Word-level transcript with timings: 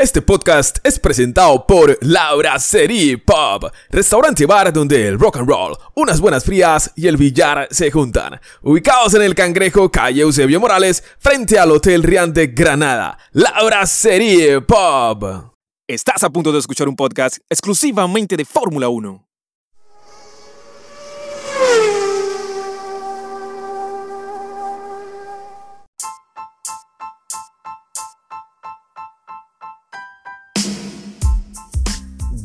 Este 0.00 0.22
podcast 0.22 0.78
es 0.82 0.98
presentado 0.98 1.66
por 1.66 1.98
Laura 2.00 2.58
Serie 2.58 3.18
Pub, 3.18 3.70
restaurante 3.90 4.46
bar 4.46 4.72
donde 4.72 5.06
el 5.06 5.18
rock 5.18 5.36
and 5.36 5.46
roll, 5.46 5.76
unas 5.94 6.22
buenas 6.22 6.42
frías 6.42 6.90
y 6.96 7.06
el 7.06 7.18
billar 7.18 7.68
se 7.70 7.90
juntan. 7.90 8.40
Ubicados 8.62 9.12
en 9.12 9.20
el 9.20 9.34
Cangrejo, 9.34 9.90
calle 9.90 10.22
Eusebio 10.22 10.58
Morales, 10.58 11.04
frente 11.18 11.58
al 11.58 11.70
Hotel 11.70 12.02
Rian 12.02 12.32
de 12.32 12.46
Granada. 12.46 13.18
Laura 13.32 13.84
Serie 13.84 14.62
Pub. 14.62 15.52
Estás 15.86 16.24
a 16.24 16.30
punto 16.30 16.50
de 16.50 16.60
escuchar 16.60 16.88
un 16.88 16.96
podcast 16.96 17.36
exclusivamente 17.50 18.38
de 18.38 18.46
Fórmula 18.46 18.88
1. 18.88 19.29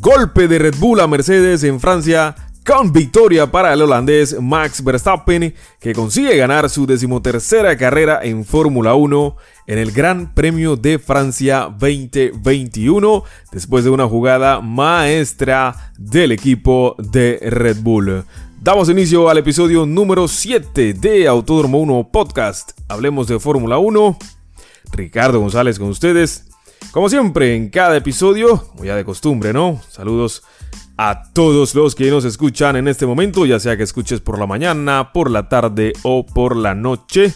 Golpe 0.06 0.46
de 0.46 0.60
Red 0.60 0.76
Bull 0.78 1.00
a 1.00 1.08
Mercedes 1.08 1.64
en 1.64 1.80
Francia 1.80 2.36
con 2.64 2.92
victoria 2.92 3.50
para 3.50 3.72
el 3.72 3.82
holandés 3.82 4.40
Max 4.40 4.84
Verstappen, 4.84 5.52
que 5.80 5.94
consigue 5.94 6.36
ganar 6.36 6.70
su 6.70 6.86
decimotercera 6.86 7.76
carrera 7.76 8.20
en 8.22 8.44
Fórmula 8.44 8.94
1 8.94 9.36
en 9.66 9.78
el 9.80 9.90
Gran 9.90 10.32
Premio 10.32 10.76
de 10.76 11.00
Francia 11.00 11.74
2021, 11.76 13.24
después 13.50 13.82
de 13.82 13.90
una 13.90 14.06
jugada 14.06 14.60
maestra 14.60 15.92
del 15.98 16.30
equipo 16.30 16.94
de 16.98 17.40
Red 17.42 17.78
Bull. 17.80 18.24
Damos 18.60 18.88
inicio 18.88 19.28
al 19.28 19.38
episodio 19.38 19.86
número 19.86 20.28
7 20.28 20.94
de 20.94 21.26
Autódromo 21.26 21.80
1 21.80 22.10
Podcast. 22.12 22.78
Hablemos 22.86 23.26
de 23.26 23.40
Fórmula 23.40 23.78
1. 23.78 24.16
Ricardo 24.92 25.40
González 25.40 25.80
con 25.80 25.88
ustedes. 25.88 26.46
Como 26.92 27.08
siempre, 27.08 27.54
en 27.54 27.68
cada 27.68 27.96
episodio, 27.96 28.68
como 28.68 28.84
ya 28.84 28.96
de 28.96 29.04
costumbre, 29.04 29.52
¿no? 29.52 29.80
Saludos 29.90 30.42
a 30.96 31.30
todos 31.32 31.74
los 31.74 31.94
que 31.94 32.10
nos 32.10 32.24
escuchan 32.24 32.76
en 32.76 32.88
este 32.88 33.06
momento, 33.06 33.44
ya 33.44 33.60
sea 33.60 33.76
que 33.76 33.82
escuches 33.82 34.20
por 34.20 34.38
la 34.38 34.46
mañana, 34.46 35.12
por 35.12 35.30
la 35.30 35.48
tarde 35.48 35.92
o 36.02 36.24
por 36.24 36.56
la 36.56 36.74
noche. 36.74 37.34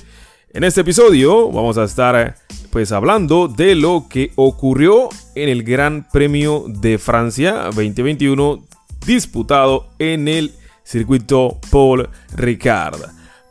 En 0.52 0.64
este 0.64 0.80
episodio 0.80 1.50
vamos 1.50 1.78
a 1.78 1.84
estar 1.84 2.36
pues 2.70 2.90
hablando 2.90 3.48
de 3.48 3.74
lo 3.74 4.06
que 4.08 4.32
ocurrió 4.36 5.08
en 5.34 5.48
el 5.48 5.62
Gran 5.62 6.08
Premio 6.10 6.64
de 6.66 6.98
Francia 6.98 7.64
2021 7.64 8.64
disputado 9.06 9.90
en 9.98 10.26
el 10.26 10.54
circuito 10.82 11.58
Paul 11.70 12.08
Ricard. 12.34 13.00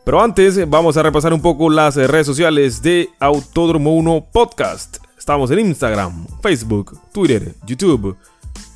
Pero 0.04 0.22
antes 0.22 0.68
vamos 0.70 0.98
a 0.98 1.04
repasar 1.04 1.34
un 1.34 1.42
poco 1.42 1.70
las 1.70 1.96
redes 1.96 2.26
sociales 2.26 2.82
de 2.82 3.10
Autódromo 3.20 3.96
1 3.96 4.28
Podcast. 4.32 5.09
Estamos 5.20 5.52
en 5.52 5.60
Instagram, 5.60 6.26
Facebook, 6.42 6.98
Twitter, 7.12 7.54
YouTube, 7.68 8.16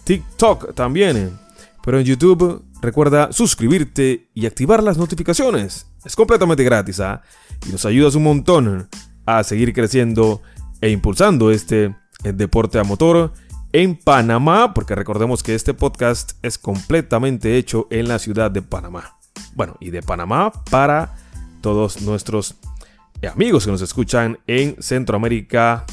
TikTok 0.03 0.75
también. 0.75 1.39
Pero 1.81 2.00
en 2.00 2.05
YouTube 2.05 2.61
recuerda 2.81 3.31
suscribirte 3.31 4.30
y 4.33 4.45
activar 4.45 4.83
las 4.83 4.97
notificaciones. 4.97 5.88
Es 6.03 6.17
completamente 6.17 6.66
gratis 6.66 7.00
¿ah? 7.00 7.22
y 7.66 7.72
nos 7.72 7.85
ayudas 7.85 8.16
un 8.16 8.23
montón 8.23 8.89
a 9.25 9.41
seguir 9.45 9.72
creciendo 9.73 10.41
e 10.81 10.89
impulsando 10.89 11.50
este 11.50 11.95
deporte 12.23 12.78
a 12.78 12.83
motor 12.83 13.31
en 13.72 13.95
Panamá, 13.95 14.73
porque 14.73 14.95
recordemos 14.95 15.44
que 15.44 15.55
este 15.55 15.73
podcast 15.73 16.33
es 16.41 16.57
completamente 16.57 17.57
hecho 17.57 17.88
en 17.89 18.09
la 18.09 18.19
ciudad 18.19 18.52
de 18.52 18.61
Panamá. 18.61 19.17
Bueno, 19.55 19.78
y 19.80 19.91
de 19.91 20.02
Panamá 20.02 20.52
para 20.69 21.16
todos 21.61 22.02
nuestros 22.02 22.55
amigos 23.31 23.63
que 23.63 23.72
nos 23.72 23.81
escuchan 23.81 24.39
en 24.45 24.75
Centroamérica, 24.81 25.85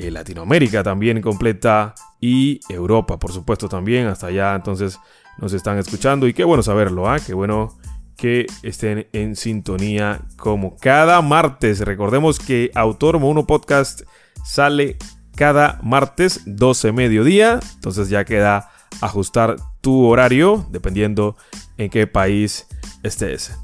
eh, 0.00 0.10
Latinoamérica 0.10 0.82
también 0.82 1.20
completa 1.20 1.94
y 2.20 2.60
Europa, 2.70 3.18
por 3.18 3.32
supuesto, 3.32 3.68
también 3.68 4.06
hasta 4.06 4.28
allá. 4.28 4.54
Entonces 4.54 4.98
nos 5.36 5.52
están 5.52 5.76
escuchando 5.76 6.26
y 6.26 6.32
qué 6.32 6.42
bueno 6.42 6.62
saberlo, 6.62 7.06
¿ah? 7.06 7.18
Qué 7.20 7.34
bueno 7.34 7.76
que 8.16 8.46
estén 8.62 9.08
en 9.12 9.36
sintonía 9.36 10.22
como 10.36 10.76
cada 10.76 11.20
martes. 11.20 11.80
Recordemos 11.80 12.38
que 12.38 12.70
Autónomo 12.74 13.28
1 13.28 13.46
Podcast 13.46 14.02
sale 14.42 14.96
cada 15.36 15.78
martes 15.82 16.42
12 16.46 16.92
mediodía. 16.92 17.60
Entonces 17.74 18.08
ya 18.08 18.24
queda 18.24 18.70
ajustar 19.02 19.56
tu 19.82 20.06
horario 20.06 20.66
dependiendo 20.70 21.36
en 21.76 21.90
qué 21.90 22.06
país 22.06 22.66
estés. 23.02 23.54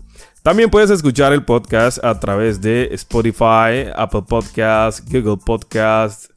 También 0.47 0.71
puedes 0.71 0.91
escuchar 0.91 1.33
el 1.33 1.45
podcast 1.45 1.99
a 2.05 2.21
través 2.21 2.61
de 2.61 2.91
Spotify, 2.93 3.91
Apple 3.97 4.23
Podcasts, 4.29 5.03
Google 5.05 5.39
Podcasts 5.45 6.31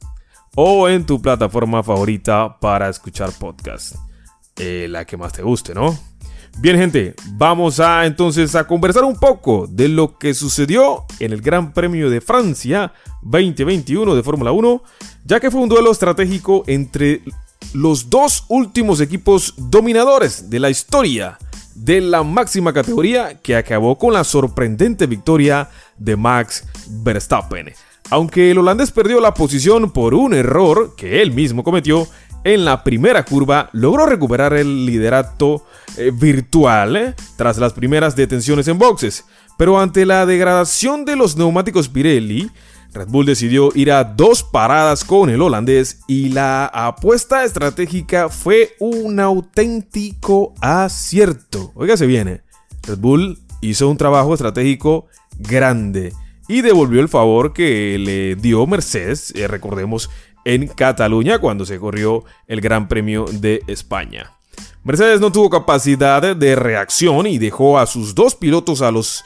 o 0.56 0.88
en 0.88 1.06
tu 1.06 1.22
plataforma 1.22 1.80
favorita 1.84 2.58
para 2.58 2.88
escuchar 2.88 3.30
podcast. 3.38 3.94
Eh, 4.56 4.88
la 4.90 5.04
que 5.04 5.16
más 5.16 5.32
te 5.32 5.42
guste, 5.42 5.74
¿no? 5.74 5.96
Bien 6.58 6.76
gente, 6.76 7.14
vamos 7.34 7.78
a 7.78 8.04
entonces 8.04 8.56
a 8.56 8.66
conversar 8.66 9.04
un 9.04 9.14
poco 9.14 9.68
de 9.70 9.86
lo 9.86 10.18
que 10.18 10.34
sucedió 10.34 11.04
en 11.20 11.32
el 11.32 11.40
Gran 11.40 11.72
Premio 11.72 12.10
de 12.10 12.20
Francia 12.20 12.92
2021 13.22 14.16
de 14.16 14.24
Fórmula 14.24 14.50
1, 14.50 14.82
ya 15.24 15.38
que 15.38 15.52
fue 15.52 15.60
un 15.60 15.68
duelo 15.68 15.92
estratégico 15.92 16.64
entre 16.66 17.22
los 17.74 18.10
dos 18.10 18.44
últimos 18.48 19.00
equipos 19.00 19.54
dominadores 19.56 20.50
de 20.50 20.58
la 20.58 20.68
historia 20.68 21.38
de 21.84 22.00
la 22.00 22.22
máxima 22.22 22.72
categoría 22.72 23.38
que 23.42 23.56
acabó 23.56 23.96
con 23.96 24.12
la 24.12 24.24
sorprendente 24.24 25.06
victoria 25.06 25.68
de 25.96 26.16
Max 26.16 26.66
Verstappen. 26.88 27.72
Aunque 28.10 28.50
el 28.50 28.58
holandés 28.58 28.90
perdió 28.90 29.20
la 29.20 29.34
posición 29.34 29.90
por 29.92 30.14
un 30.14 30.34
error 30.34 30.94
que 30.96 31.22
él 31.22 31.32
mismo 31.32 31.64
cometió, 31.64 32.06
en 32.44 32.64
la 32.64 32.82
primera 32.84 33.24
curva 33.24 33.70
logró 33.72 34.06
recuperar 34.06 34.54
el 34.54 34.84
liderato 34.86 35.64
eh, 35.96 36.10
virtual 36.12 36.96
eh, 36.96 37.14
tras 37.36 37.58
las 37.58 37.72
primeras 37.72 38.16
detenciones 38.16 38.66
en 38.68 38.78
boxes. 38.78 39.24
Pero 39.56 39.78
ante 39.78 40.06
la 40.06 40.26
degradación 40.26 41.04
de 41.04 41.16
los 41.16 41.36
neumáticos 41.36 41.88
Pirelli, 41.88 42.50
Red 42.92 43.08
Bull 43.08 43.26
decidió 43.26 43.70
ir 43.74 43.92
a 43.92 44.02
dos 44.02 44.42
paradas 44.42 45.04
con 45.04 45.30
el 45.30 45.42
holandés 45.42 46.00
y 46.08 46.30
la 46.30 46.66
apuesta 46.66 47.44
estratégica 47.44 48.28
fue 48.28 48.74
un 48.80 49.20
auténtico 49.20 50.54
acierto. 50.60 51.72
se 51.96 52.06
viene. 52.06 52.42
Red 52.82 52.98
Bull 52.98 53.38
hizo 53.60 53.88
un 53.88 53.96
trabajo 53.96 54.34
estratégico 54.34 55.06
grande 55.38 56.12
y 56.48 56.62
devolvió 56.62 57.00
el 57.00 57.08
favor 57.08 57.52
que 57.52 57.96
le 57.98 58.34
dio 58.34 58.66
Mercedes, 58.66 59.32
eh, 59.36 59.46
recordemos, 59.46 60.10
en 60.44 60.66
Cataluña 60.66 61.38
cuando 61.38 61.64
se 61.64 61.78
corrió 61.78 62.24
el 62.48 62.60
Gran 62.60 62.88
Premio 62.88 63.26
de 63.30 63.62
España. 63.68 64.32
Mercedes 64.82 65.20
no 65.20 65.30
tuvo 65.30 65.48
capacidad 65.48 66.34
de 66.34 66.56
reacción 66.56 67.26
y 67.26 67.38
dejó 67.38 67.78
a 67.78 67.86
sus 67.86 68.14
dos 68.14 68.34
pilotos 68.34 68.82
a 68.82 68.90
los 68.90 69.24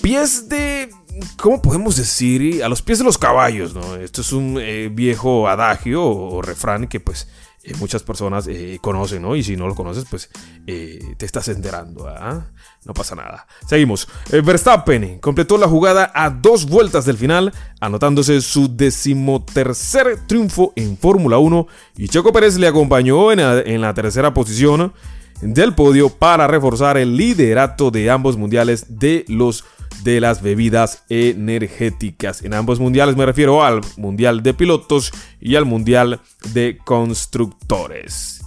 pies 0.00 0.48
de 0.48 0.90
¿cómo 1.36 1.60
podemos 1.60 1.96
decir? 1.96 2.62
A 2.62 2.68
los 2.68 2.82
pies 2.82 2.98
de 2.98 3.04
los 3.04 3.18
caballos, 3.18 3.74
¿no? 3.74 3.96
Esto 3.96 4.20
es 4.20 4.32
un 4.32 4.58
eh, 4.60 4.88
viejo 4.90 5.48
adagio 5.48 6.04
o, 6.04 6.42
refrán 6.42 6.86
que 6.88 7.00
pues 7.00 7.28
eh, 7.62 7.74
muchas 7.78 8.02
personas 8.02 8.46
eh, 8.48 8.78
conocen, 8.80 9.22
¿no? 9.22 9.36
Y 9.36 9.42
si 9.42 9.56
no 9.56 9.68
lo 9.68 9.74
conoces, 9.74 10.04
pues 10.08 10.30
te 10.64 11.26
estás 11.26 11.48
enterando, 11.48 12.08
¿ah? 12.08 12.46
No 12.84 12.94
pasa 12.94 13.14
nada. 13.14 13.46
Seguimos. 13.66 14.08
Verstappen 14.30 15.20
completó 15.20 15.56
la 15.56 15.68
jugada 15.68 16.10
a 16.14 16.30
dos 16.30 16.66
vueltas 16.66 17.04
del 17.04 17.16
final, 17.16 17.52
anotándose 17.80 18.40
su 18.40 18.74
decimotercer 18.74 20.26
triunfo 20.26 20.72
en 20.74 20.98
Fórmula 20.98 21.38
1 21.38 21.66
y 21.98 22.08
Checo 22.08 22.32
Pérez 22.32 22.58
le 22.58 22.66
acompañó 22.66 23.30
en 23.30 23.38
en 23.38 23.80
la 23.80 23.94
tercera 23.94 24.34
posición 24.34 24.92
del 25.42 25.74
podio 25.74 26.08
para 26.08 26.46
reforzar 26.46 26.96
el 26.96 27.16
liderato 27.16 27.90
de 27.90 28.10
ambos 28.10 28.36
mundiales 28.36 28.98
de 29.00 29.24
los 29.28 29.64
de 30.04 30.20
las 30.20 30.42
bebidas 30.42 31.04
energéticas. 31.08 32.42
En 32.42 32.54
ambos 32.54 32.80
mundiales 32.80 33.16
me 33.16 33.26
refiero 33.26 33.62
al 33.62 33.80
Mundial 33.96 34.42
de 34.42 34.54
Pilotos 34.54 35.12
y 35.40 35.56
al 35.56 35.64
Mundial 35.64 36.20
de 36.52 36.78
Constructores. 36.84 38.40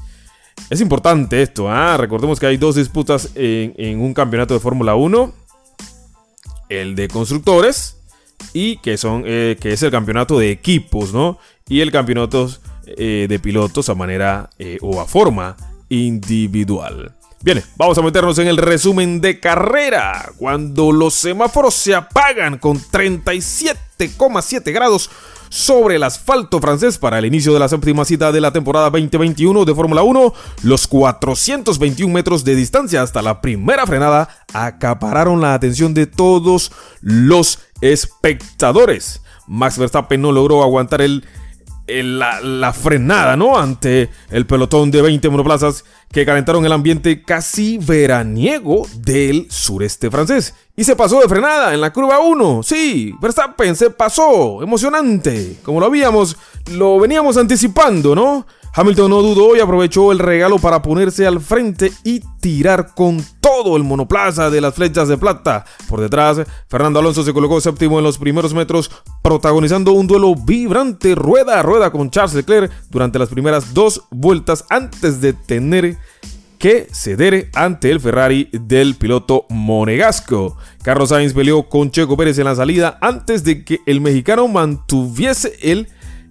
Es 0.69 0.81
importante 0.81 1.41
esto, 1.41 1.69
¿ah? 1.69 1.95
recordemos 1.97 2.39
que 2.39 2.47
hay 2.47 2.57
dos 2.57 2.75
disputas 2.75 3.29
en, 3.35 3.99
un 3.99 4.13
campeonato 4.13 4.53
de 4.53 4.59
Fórmula 4.59 4.95
1. 4.95 5.33
El 6.69 6.95
de 6.95 7.07
constructores 7.07 7.97
y 8.53 8.77
que, 8.77 8.97
son, 8.97 9.23
eh, 9.25 9.55
que 9.59 9.73
es 9.73 9.83
el 9.83 9.91
campeonato 9.91 10.39
de 10.39 10.49
equipos, 10.49 11.13
¿no? 11.13 11.37
Y 11.69 11.81
el 11.81 11.91
campeonato 11.91 12.49
eh, 12.87 13.27
de 13.29 13.39
pilotos 13.39 13.89
a 13.89 13.95
manera 13.95 14.49
eh, 14.57 14.77
o 14.81 14.99
a 14.99 15.05
forma 15.05 15.55
individual. 15.89 17.15
Bien, 17.41 17.63
vamos 17.75 17.97
a 17.97 18.01
meternos 18.01 18.39
en 18.39 18.47
el 18.47 18.57
resumen 18.57 19.21
de 19.21 19.39
carrera. 19.39 20.31
Cuando 20.37 20.91
los 20.91 21.13
semáforos 21.13 21.75
se 21.75 21.93
apagan 21.93 22.57
con 22.57 22.79
37,7 22.79 24.73
grados 24.73 25.11
sobre 25.49 25.97
el 25.97 26.03
asfalto 26.03 26.59
francés 26.59 26.97
para 26.97 27.19
el 27.19 27.25
inicio 27.25 27.53
de 27.53 27.59
la 27.59 27.69
séptima 27.69 28.03
cita 28.03 28.31
de 28.31 28.41
la 28.41 28.51
temporada 28.51 28.89
2021 28.89 29.63
de 29.63 29.75
Fórmula 29.75 30.01
1, 30.01 30.33
los 30.63 30.87
421 30.87 32.11
metros 32.11 32.43
de 32.43 32.55
distancia 32.55 33.03
hasta 33.03 33.21
la 33.21 33.41
primera 33.41 33.85
frenada 33.85 34.27
acapararon 34.51 35.39
la 35.39 35.53
atención 35.53 35.93
de 35.93 36.07
todos 36.07 36.71
los 37.01 37.59
espectadores. 37.79 39.21
Max 39.47 39.77
Verstappen 39.77 40.21
no 40.21 40.31
logró 40.31 40.63
aguantar 40.63 41.01
el 41.01 41.23
la, 41.87 42.73
frenada, 42.73 43.35
¿no? 43.35 43.57
Ante 43.57 44.09
el 44.29 44.45
pelotón 44.45 44.91
de 44.91 45.01
20 45.01 45.29
monoplazas 45.29 45.85
que 46.11 46.25
calentaron 46.25 46.65
el 46.65 46.71
ambiente 46.71 47.23
casi 47.23 47.77
veraniego 47.77 48.87
del 48.95 49.47
sureste 49.49 50.09
francés. 50.09 50.53
Y 50.75 50.83
se 50.83 50.95
pasó 50.95 51.19
de 51.19 51.29
frenada 51.29 51.73
en 51.73 51.81
la 51.81 51.93
curva 51.93 52.19
1. 52.19 52.63
Sí, 52.63 53.13
Verstappen 53.21 53.75
se 53.75 53.89
pasó. 53.91 54.61
Emocionante. 54.61 55.57
Como 55.63 55.79
lo 55.79 55.85
habíamos, 55.85 56.37
lo 56.71 56.99
veníamos 56.99 57.37
anticipando, 57.37 58.15
¿no? 58.15 58.45
Hamilton 58.77 59.09
no 59.09 59.21
dudó 59.21 59.55
y 59.55 59.61
aprovechó 59.61 60.11
el 60.11 60.19
regalo 60.19 60.59
para 60.59 60.81
ponerse 60.81 61.25
al 61.25 61.39
frente 61.39 61.93
y 62.03 62.19
tirar 62.41 62.93
con 62.93 63.23
todo 63.39 63.77
el 63.77 63.85
monoplaza 63.85 64.49
de 64.49 64.59
las 64.59 64.75
flechas 64.75 65.07
de 65.07 65.17
plata. 65.17 65.63
Por 65.87 66.01
detrás, 66.01 66.41
Fernando 66.67 66.99
Alonso 66.99 67.23
se 67.23 67.31
colocó 67.31 67.61
séptimo 67.61 67.99
en 67.99 68.03
los 68.03 68.17
primeros 68.17 68.53
metros, 68.53 68.91
protagonizando 69.21 69.93
un 69.93 70.07
duelo 70.07 70.35
vibrante 70.35 71.15
rueda 71.15 71.57
a 71.57 71.63
rueda 71.63 71.89
con 71.89 72.09
Charles 72.09 72.33
Leclerc 72.33 72.69
durante 72.89 73.17
las 73.17 73.29
primeras 73.29 73.73
dos 73.73 74.03
vueltas 74.11 74.65
antes 74.69 75.21
de 75.21 75.31
tener 75.31 75.97
que 76.59 76.87
ceder 76.91 77.49
ante 77.53 77.91
el 77.91 78.01
Ferrari 78.01 78.49
del 78.51 78.95
piloto 78.95 79.45
monegasco. 79.49 80.57
Carlos 80.83 81.09
Sainz 81.09 81.33
peleó 81.33 81.69
con 81.69 81.91
Checo 81.91 82.17
Pérez 82.17 82.37
en 82.39 82.45
la 82.45 82.55
salida 82.55 82.97
antes 82.99 83.45
de 83.45 83.63
que 83.63 83.79
el 83.85 84.01
mexicano 84.01 84.49
mantuviese 84.49 85.53
el 85.61 85.87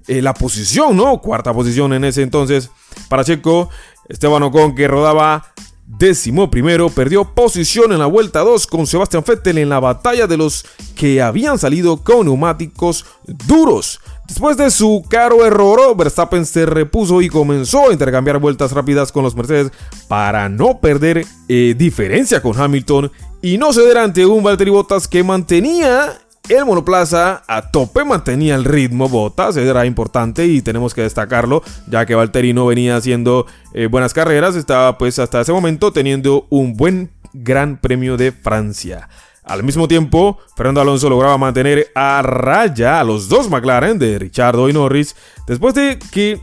eh, 0.06 0.22
la 0.22 0.34
posición, 0.34 0.96
¿no? 0.96 1.20
Cuarta 1.20 1.52
posición 1.52 1.92
en 1.92 2.04
ese 2.04 2.22
entonces 2.22 2.70
para 3.08 3.24
Checo. 3.24 3.68
Esteban 4.08 4.42
Ocon 4.42 4.74
que 4.74 4.86
rodaba 4.86 5.54
décimo 5.86 6.50
primero, 6.50 6.88
perdió 6.88 7.34
posición 7.34 7.92
en 7.92 7.98
la 7.98 8.06
vuelta 8.06 8.40
2 8.40 8.66
con 8.66 8.86
Sebastián 8.86 9.24
Vettel 9.26 9.58
en 9.58 9.68
la 9.68 9.80
batalla 9.80 10.26
de 10.26 10.36
los 10.36 10.64
que 10.96 11.20
habían 11.20 11.58
salido 11.58 12.02
con 12.02 12.26
neumáticos 12.26 13.04
duros. 13.46 14.00
Después 14.26 14.56
de 14.56 14.70
su 14.70 15.04
caro 15.08 15.44
error, 15.44 15.94
Verstappen 15.96 16.46
se 16.46 16.64
repuso 16.64 17.20
y 17.20 17.28
comenzó 17.28 17.90
a 17.90 17.92
intercambiar 17.92 18.38
vueltas 18.38 18.72
rápidas 18.72 19.12
con 19.12 19.22
los 19.22 19.36
Mercedes 19.36 19.70
para 20.08 20.48
no 20.48 20.78
perder 20.78 21.26
eh, 21.48 21.74
diferencia 21.76 22.40
con 22.40 22.58
Hamilton 22.58 23.12
y 23.42 23.58
no 23.58 23.72
ceder 23.74 23.98
ante 23.98 24.24
un 24.24 24.42
Valtteri 24.42 24.70
Bottas 24.70 25.06
que 25.06 25.22
mantenía 25.22 26.18
el 26.48 26.66
monoplaza 26.66 27.42
a 27.46 27.70
tope 27.70 28.04
mantenía 28.04 28.54
el 28.54 28.64
ritmo, 28.64 29.08
Botas, 29.08 29.56
era 29.56 29.86
importante 29.86 30.46
y 30.46 30.60
tenemos 30.60 30.92
que 30.92 31.00
destacarlo, 31.00 31.62
ya 31.88 32.04
que 32.04 32.14
Valtteri 32.14 32.52
no 32.52 32.66
venía 32.66 32.96
haciendo 32.96 33.46
eh, 33.72 33.86
buenas 33.86 34.12
carreras, 34.12 34.54
estaba 34.54 34.98
pues 34.98 35.18
hasta 35.18 35.40
ese 35.40 35.52
momento 35.52 35.92
teniendo 35.92 36.46
un 36.50 36.76
buen 36.76 37.10
Gran 37.32 37.80
Premio 37.80 38.16
de 38.16 38.30
Francia. 38.30 39.08
Al 39.42 39.62
mismo 39.62 39.88
tiempo, 39.88 40.38
Fernando 40.56 40.80
Alonso 40.80 41.08
lograba 41.08 41.38
mantener 41.38 41.90
a 41.94 42.22
raya 42.22 43.00
a 43.00 43.04
los 43.04 43.28
dos 43.28 43.48
McLaren 43.48 43.98
de 43.98 44.18
Richardo 44.18 44.68
y 44.68 44.72
Norris, 44.72 45.16
después 45.46 45.74
de 45.74 45.98
que 45.98 46.40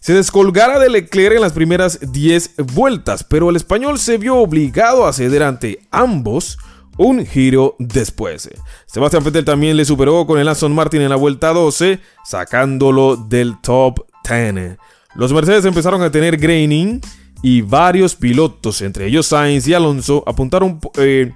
se 0.00 0.14
descolgara 0.14 0.78
de 0.78 0.88
Leclerc 0.88 1.36
en 1.36 1.42
las 1.42 1.52
primeras 1.52 1.98
10 2.10 2.54
vueltas, 2.74 3.22
pero 3.22 3.50
el 3.50 3.56
español 3.56 3.98
se 3.98 4.16
vio 4.16 4.36
obligado 4.36 5.06
a 5.06 5.12
ceder 5.12 5.42
ante 5.42 5.80
ambos 5.90 6.58
un 7.00 7.24
giro 7.24 7.76
después. 7.78 8.50
Sebastián 8.84 9.24
Vettel 9.24 9.46
también 9.46 9.74
le 9.74 9.86
superó 9.86 10.26
con 10.26 10.38
el 10.38 10.46
Aston 10.46 10.74
Martin 10.74 11.00
en 11.00 11.08
la 11.08 11.16
vuelta 11.16 11.48
12, 11.54 11.98
sacándolo 12.26 13.16
del 13.16 13.58
top 13.62 14.04
10. 14.28 14.76
Los 15.14 15.32
Mercedes 15.32 15.64
empezaron 15.64 16.02
a 16.02 16.10
tener 16.10 16.36
graining 16.36 17.00
y 17.42 17.62
varios 17.62 18.14
pilotos, 18.14 18.82
entre 18.82 19.06
ellos 19.06 19.26
Sainz 19.26 19.66
y 19.66 19.72
Alonso, 19.72 20.22
apuntaron, 20.26 20.78
eh, 20.98 21.32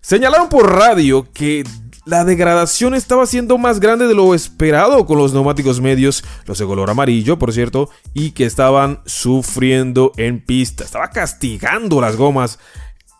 señalaron 0.00 0.48
por 0.48 0.72
radio 0.72 1.26
que 1.32 1.64
la 2.04 2.24
degradación 2.24 2.94
estaba 2.94 3.26
siendo 3.26 3.58
más 3.58 3.80
grande 3.80 4.06
de 4.06 4.14
lo 4.14 4.32
esperado 4.32 5.06
con 5.06 5.18
los 5.18 5.34
neumáticos 5.34 5.80
medios, 5.80 6.22
los 6.46 6.58
de 6.58 6.66
color 6.66 6.88
amarillo, 6.88 7.36
por 7.36 7.52
cierto, 7.52 7.90
y 8.14 8.30
que 8.30 8.46
estaban 8.46 9.00
sufriendo 9.06 10.12
en 10.16 10.40
pista. 10.40 10.84
Estaba 10.84 11.10
castigando 11.10 12.00
las 12.00 12.14
gomas 12.14 12.60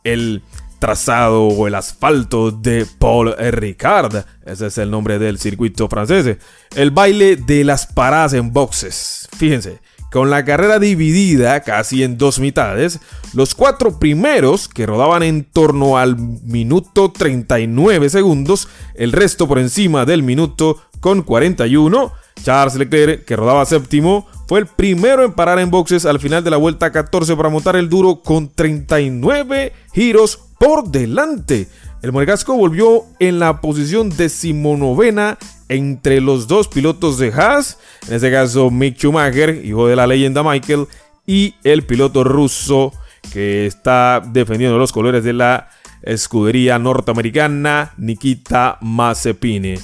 el 0.05 0.45
trazado 0.81 1.45
o 1.45 1.69
el 1.69 1.77
asfalto 1.77 2.51
de 2.51 2.87
Paul 2.99 3.37
Ricard. 3.37 4.25
Ese 4.45 4.67
es 4.67 4.79
el 4.79 4.91
nombre 4.91 5.21
del 5.21 5.39
circuito 5.39 5.89
francés. 5.89 6.39
El 6.75 6.91
baile 6.91 7.37
de 7.37 7.63
las 7.63 7.87
paradas 7.87 8.33
en 8.33 8.53
boxes. 8.53 9.29
Fíjense, 9.37 9.79
con 10.11 10.29
la 10.31 10.45
carrera 10.45 10.81
dividida 10.81 11.61
casi 11.61 12.03
en 12.03 12.19
dos 12.19 12.41
mitades, 12.41 12.99
los 13.33 13.55
cuatro 13.55 14.01
primeros 14.01 14.69
que 14.69 14.87
rodaban 14.87 15.23
en 15.23 15.45
torno 15.45 15.99
al 15.99 16.17
minuto 16.17 17.13
39 17.13 18.11
segundos, 18.11 18.69
el 18.95 19.13
resto 19.13 19.47
por 19.47 19.61
encima 19.61 20.05
del 20.05 20.25
minuto 20.25 20.83
con 20.99 21.23
41, 21.23 22.13
Charles 22.43 22.75
Leclerc, 22.75 23.25
que 23.25 23.37
rodaba 23.37 23.65
séptimo, 23.67 24.27
fue 24.49 24.59
el 24.59 24.67
primero 24.67 25.25
en 25.25 25.33
parar 25.33 25.61
en 25.61 25.71
boxes 25.71 26.05
al 26.07 26.19
final 26.19 26.43
de 26.43 26.51
la 26.51 26.57
vuelta 26.57 26.91
14 26.91 27.37
para 27.37 27.49
montar 27.49 27.77
el 27.77 27.89
duro 27.89 28.23
con 28.23 28.49
39 28.49 29.73
giros 29.93 30.50
por 30.61 30.91
delante. 30.91 31.69
El 32.03 32.13
monegasco 32.13 32.55
volvió 32.55 33.05
en 33.19 33.39
la 33.39 33.63
posición 33.63 34.11
decimonovena 34.11 35.39
entre 35.71 36.21
los 36.21 36.49
dos 36.49 36.69
pilotos 36.69 37.17
de 37.17 37.33
Haas, 37.33 37.79
en 38.07 38.17
este 38.17 38.31
caso 38.31 38.71
Mick 38.71 38.99
Schumacher, 38.99 39.65
hijo 39.65 39.89
de 39.89 39.97
la 39.97 40.07
leyenda 40.07 40.43
Michael, 40.43 40.87
y 41.27 41.55
el 41.65 41.85
piloto 41.85 42.25
ruso 42.25 42.93
que 43.33 43.65
está 43.65 44.23
defendiendo 44.33 44.77
los 44.77 44.93
colores 44.93 45.25
de 45.25 45.33
la 45.33 45.71
escudería 46.03 46.79
norteamericana, 46.79 47.95
Nikita 47.97 48.77
Mazepin. 48.83 49.79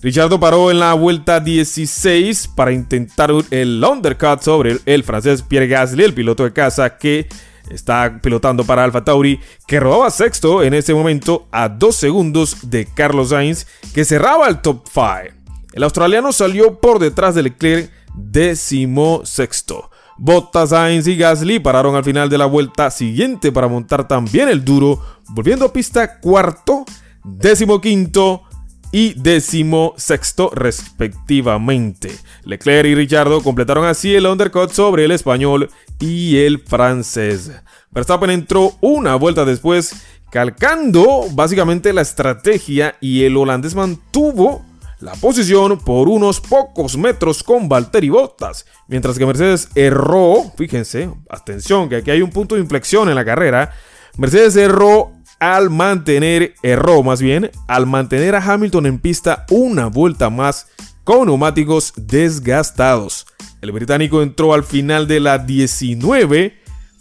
Richardo 0.00 0.40
paró 0.40 0.70
en 0.70 0.80
la 0.80 0.94
vuelta 0.94 1.40
16 1.40 2.48
para 2.56 2.72
intentar 2.72 3.30
el 3.50 3.84
undercut 3.84 4.40
sobre 4.40 4.78
el 4.86 5.04
francés 5.04 5.42
Pierre 5.42 5.68
Gasly, 5.68 6.04
el 6.04 6.14
piloto 6.14 6.44
de 6.44 6.54
casa 6.54 6.96
que 6.96 7.28
está 7.70 8.20
pilotando 8.22 8.64
para 8.64 8.84
Alfa 8.84 9.04
Tauri, 9.04 9.40
que 9.66 9.80
robaba 9.80 10.10
sexto 10.10 10.62
en 10.62 10.74
ese 10.74 10.94
momento 10.94 11.46
a 11.50 11.68
dos 11.68 11.96
segundos 11.96 12.70
de 12.70 12.86
Carlos 12.86 13.30
Sainz, 13.30 13.66
que 13.94 14.04
cerraba 14.04 14.48
el 14.48 14.60
top 14.60 14.86
5. 14.92 15.42
El 15.72 15.82
australiano 15.82 16.32
salió 16.32 16.80
por 16.80 16.98
detrás 16.98 17.34
de 17.34 17.42
Leclerc 17.42 17.90
décimo 18.14 19.22
sexto. 19.24 19.90
Bottas, 20.18 20.70
Sainz 20.70 21.06
y 21.06 21.16
Gasly 21.16 21.58
pararon 21.58 21.96
al 21.96 22.04
final 22.04 22.28
de 22.28 22.38
la 22.38 22.46
vuelta 22.46 22.90
siguiente 22.90 23.50
para 23.50 23.68
montar 23.68 24.06
también 24.06 24.48
el 24.48 24.64
duro, 24.64 25.00
volviendo 25.30 25.64
a 25.64 25.72
pista 25.72 26.20
cuarto, 26.20 26.84
décimo 27.24 27.80
quinto 27.80 28.42
y 28.92 29.14
décimo 29.14 29.94
sexto 29.96 30.50
respectivamente. 30.54 32.12
Leclerc 32.44 32.86
y 32.86 32.94
Richardo 32.94 33.42
completaron 33.42 33.86
así 33.86 34.14
el 34.14 34.26
undercut 34.26 34.70
sobre 34.70 35.06
el 35.06 35.10
español 35.10 35.70
y 35.98 36.36
el 36.38 36.60
francés. 36.60 37.50
Verstappen 37.90 38.30
entró 38.30 38.74
una 38.80 39.16
vuelta 39.16 39.44
después, 39.44 40.04
calcando 40.30 41.24
básicamente 41.32 41.92
la 41.92 42.02
estrategia 42.02 42.96
y 43.00 43.24
el 43.24 43.36
holandés 43.36 43.74
mantuvo 43.74 44.64
la 45.00 45.12
posición 45.14 45.78
por 45.78 46.08
unos 46.08 46.40
pocos 46.40 46.96
metros 46.96 47.42
con 47.42 47.68
Valtteri 47.68 48.08
Bottas, 48.08 48.66
mientras 48.86 49.18
que 49.18 49.26
Mercedes 49.26 49.68
erró, 49.74 50.52
fíjense, 50.56 51.10
atención 51.28 51.88
que 51.88 51.96
aquí 51.96 52.12
hay 52.12 52.22
un 52.22 52.30
punto 52.30 52.54
de 52.54 52.60
inflexión 52.60 53.08
en 53.08 53.16
la 53.16 53.24
carrera, 53.24 53.72
Mercedes 54.16 54.54
erró 54.56 55.10
al 55.42 55.70
mantener, 55.70 56.54
erró 56.62 57.02
más 57.02 57.20
bien, 57.20 57.50
al 57.66 57.84
mantener 57.86 58.36
a 58.36 58.52
Hamilton 58.52 58.86
en 58.86 59.00
pista 59.00 59.44
una 59.50 59.88
vuelta 59.88 60.30
más 60.30 60.68
con 61.02 61.26
neumáticos 61.26 61.94
desgastados. 61.96 63.26
El 63.60 63.72
británico 63.72 64.22
entró 64.22 64.54
al 64.54 64.62
final 64.62 65.08
de 65.08 65.18
la 65.18 65.38
19, 65.38 66.56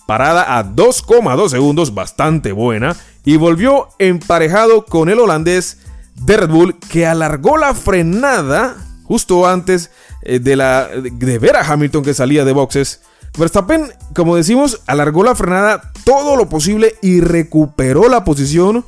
parada 0.08 0.58
a 0.58 0.66
2,2 0.66 1.50
segundos, 1.50 1.94
bastante 1.94 2.52
buena, 2.52 2.96
y 3.24 3.38
volvió 3.38 3.90
emparejado 4.00 4.86
con 4.86 5.10
el 5.10 5.20
holandés 5.20 5.78
de 6.16 6.38
Red 6.38 6.50
Bull 6.50 6.80
que 6.80 7.06
alargó 7.06 7.58
la 7.58 7.76
frenada 7.76 8.76
justo 9.04 9.48
antes 9.48 9.92
eh, 10.24 10.40
de, 10.40 10.56
la, 10.56 10.88
de 10.88 11.38
ver 11.38 11.58
a 11.58 11.72
Hamilton 11.72 12.04
que 12.04 12.16
salía 12.16 12.44
de 12.44 12.54
boxes 12.54 13.02
Verstappen, 13.38 13.94
como 14.14 14.36
decimos, 14.36 14.82
alargó 14.88 15.24
la 15.24 15.36
frenada 15.36 15.91
todo 16.04 16.36
lo 16.36 16.50
posible 16.50 16.96
y 17.02 17.22
recuperó 17.22 18.10
la 18.10 18.24
posición. 18.24 18.86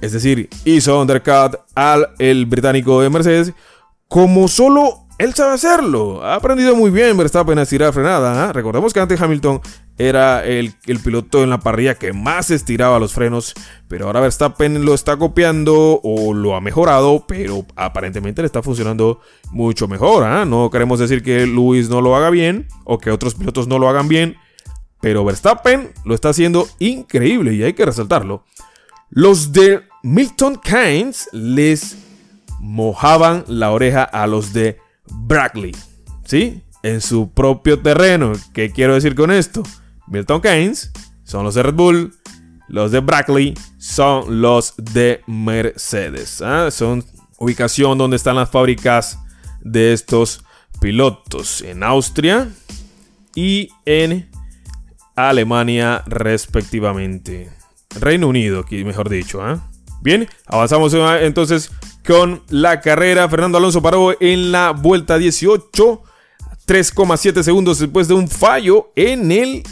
Es 0.00 0.12
decir, 0.12 0.48
hizo 0.64 1.00
undercut 1.00 1.60
al 1.74 2.08
el 2.18 2.46
británico 2.46 3.00
de 3.00 3.10
Mercedes 3.10 3.52
como 4.08 4.48
solo 4.48 5.06
él 5.18 5.32
sabe 5.34 5.54
hacerlo. 5.54 6.22
Ha 6.22 6.34
aprendido 6.34 6.76
muy 6.76 6.90
bien 6.90 7.16
Verstappen 7.16 7.58
a 7.58 7.62
estirar 7.62 7.92
frenada. 7.94 8.48
¿ah? 8.48 8.52
Recordemos 8.52 8.92
que 8.92 9.00
antes 9.00 9.20
Hamilton 9.20 9.60
era 9.96 10.44
el, 10.44 10.74
piloto 11.02 11.42
en 11.42 11.48
la 11.48 11.60
parrilla 11.60 11.94
que 11.94 12.12
más 12.12 12.50
estiraba 12.50 12.98
los 12.98 13.14
frenos. 13.14 13.54
Pero 13.88 14.06
ahora 14.06 14.20
Verstappen 14.20 14.84
lo 14.84 14.92
está 14.92 15.16
copiando 15.16 16.00
o 16.02 16.34
lo 16.34 16.54
ha 16.54 16.60
mejorado. 16.60 17.24
Pero 17.26 17.64
aparentemente 17.76 18.42
le 18.42 18.46
está 18.46 18.62
funcionando 18.62 19.20
mucho 19.50 19.88
mejor. 19.88 20.24
¿ah? 20.24 20.44
No 20.44 20.68
queremos 20.70 20.98
decir 20.98 21.22
que 21.22 21.46
Luis 21.46 21.88
no 21.88 22.02
lo 22.02 22.14
haga 22.14 22.28
bien 22.28 22.68
o 22.84 22.98
que 22.98 23.10
otros 23.10 23.34
pilotos 23.34 23.68
no 23.68 23.78
lo 23.78 23.88
hagan 23.88 24.08
bien. 24.08 24.36
Pero 25.06 25.24
Verstappen 25.24 25.92
lo 26.04 26.16
está 26.16 26.30
haciendo 26.30 26.68
increíble 26.80 27.54
y 27.54 27.62
hay 27.62 27.74
que 27.74 27.86
resaltarlo. 27.86 28.42
Los 29.08 29.52
de 29.52 29.84
Milton 30.02 30.56
Keynes 30.56 31.28
les 31.30 31.96
mojaban 32.58 33.44
la 33.46 33.70
oreja 33.70 34.02
a 34.02 34.26
los 34.26 34.52
de 34.52 34.80
Brackley. 35.08 35.70
¿sí? 36.24 36.60
En 36.82 37.00
su 37.00 37.30
propio 37.30 37.78
terreno. 37.78 38.32
¿Qué 38.52 38.72
quiero 38.72 38.94
decir 38.94 39.14
con 39.14 39.30
esto? 39.30 39.62
Milton 40.08 40.40
Keynes 40.40 40.90
son 41.22 41.44
los 41.44 41.54
de 41.54 41.62
Red 41.62 41.74
Bull, 41.74 42.12
los 42.66 42.90
de 42.90 42.98
Brackley 42.98 43.54
son 43.78 44.42
los 44.42 44.74
de 44.76 45.22
Mercedes. 45.28 46.42
¿ah? 46.42 46.72
Son 46.72 47.04
ubicación 47.38 47.96
donde 47.96 48.16
están 48.16 48.34
las 48.34 48.50
fábricas 48.50 49.20
de 49.60 49.92
estos 49.92 50.42
pilotos 50.80 51.62
en 51.62 51.84
Austria 51.84 52.48
y 53.36 53.68
en 53.84 54.28
Alemania 55.16 56.02
respectivamente. 56.06 57.50
Reino 57.98 58.28
Unido, 58.28 58.64
mejor 58.70 59.08
dicho. 59.08 59.42
¿ah? 59.42 59.68
Bien, 60.02 60.28
avanzamos 60.46 60.94
entonces 61.20 61.70
con 62.06 62.42
la 62.48 62.80
carrera. 62.80 63.28
Fernando 63.28 63.58
Alonso 63.58 63.82
paró 63.82 64.14
en 64.20 64.52
la 64.52 64.70
vuelta 64.70 65.18
18. 65.18 66.02
3,7 66.66 67.42
segundos 67.44 67.78
después 67.78 68.08
de 68.08 68.14
un 68.14 68.28
fallo 68.28 68.90
en 68.96 69.30
el 69.30 69.62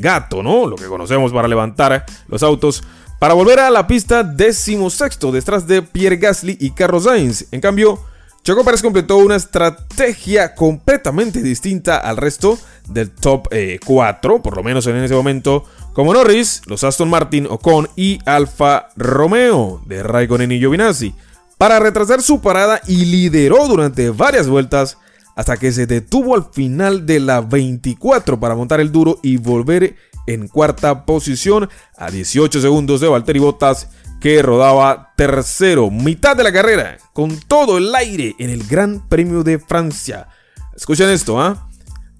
gato, 0.00 0.42
¿no? 0.42 0.66
Lo 0.66 0.76
que 0.76 0.86
conocemos 0.86 1.30
para 1.30 1.46
levantar 1.46 2.06
los 2.26 2.42
autos. 2.42 2.82
Para 3.18 3.34
volver 3.34 3.60
a 3.60 3.68
la 3.68 3.86
pista, 3.86 4.22
décimo 4.22 4.88
sexto, 4.90 5.30
detrás 5.30 5.66
de 5.66 5.82
Pierre 5.82 6.16
Gasly 6.16 6.56
y 6.58 6.70
Carlos 6.70 7.04
Sainz. 7.04 7.46
En 7.50 7.60
cambio, 7.60 8.00
Checo 8.48 8.64
Pérez 8.64 8.80
completó 8.80 9.18
una 9.18 9.36
estrategia 9.36 10.54
completamente 10.54 11.42
distinta 11.42 11.98
al 11.98 12.16
resto 12.16 12.58
del 12.88 13.10
top 13.10 13.46
4, 13.84 14.36
eh, 14.36 14.40
por 14.42 14.56
lo 14.56 14.62
menos 14.62 14.86
en 14.86 14.96
ese 14.96 15.12
momento, 15.12 15.64
como 15.92 16.14
Norris, 16.14 16.62
los 16.64 16.82
Aston 16.82 17.10
Martin, 17.10 17.46
Ocon 17.46 17.90
y 17.94 18.20
Alfa 18.24 18.88
Romeo 18.96 19.82
de 19.84 20.02
Raikkonen 20.02 20.50
y 20.50 20.60
Giovinazzi, 20.60 21.14
para 21.58 21.78
retrasar 21.78 22.22
su 22.22 22.40
parada 22.40 22.80
y 22.86 23.04
lideró 23.04 23.68
durante 23.68 24.08
varias 24.08 24.48
vueltas 24.48 24.96
hasta 25.36 25.58
que 25.58 25.70
se 25.70 25.86
detuvo 25.86 26.34
al 26.34 26.46
final 26.50 27.04
de 27.04 27.20
la 27.20 27.42
24 27.42 28.40
para 28.40 28.54
montar 28.54 28.80
el 28.80 28.90
duro 28.90 29.20
y 29.22 29.36
volver 29.36 29.94
en 30.26 30.48
cuarta 30.48 31.04
posición 31.04 31.68
a 31.98 32.10
18 32.10 32.62
segundos 32.62 33.02
de 33.02 33.08
Valtteri 33.08 33.40
Bottas 33.40 33.90
que 34.20 34.42
rodaba 34.42 35.12
tercero, 35.16 35.90
mitad 35.90 36.36
de 36.36 36.44
la 36.44 36.52
carrera, 36.52 36.98
con 37.12 37.38
todo 37.38 37.78
el 37.78 37.94
aire 37.94 38.34
en 38.38 38.50
el 38.50 38.66
Gran 38.66 39.06
Premio 39.08 39.42
de 39.42 39.58
Francia. 39.58 40.28
Escuchen 40.74 41.10
esto, 41.10 41.40
¿ah? 41.40 41.68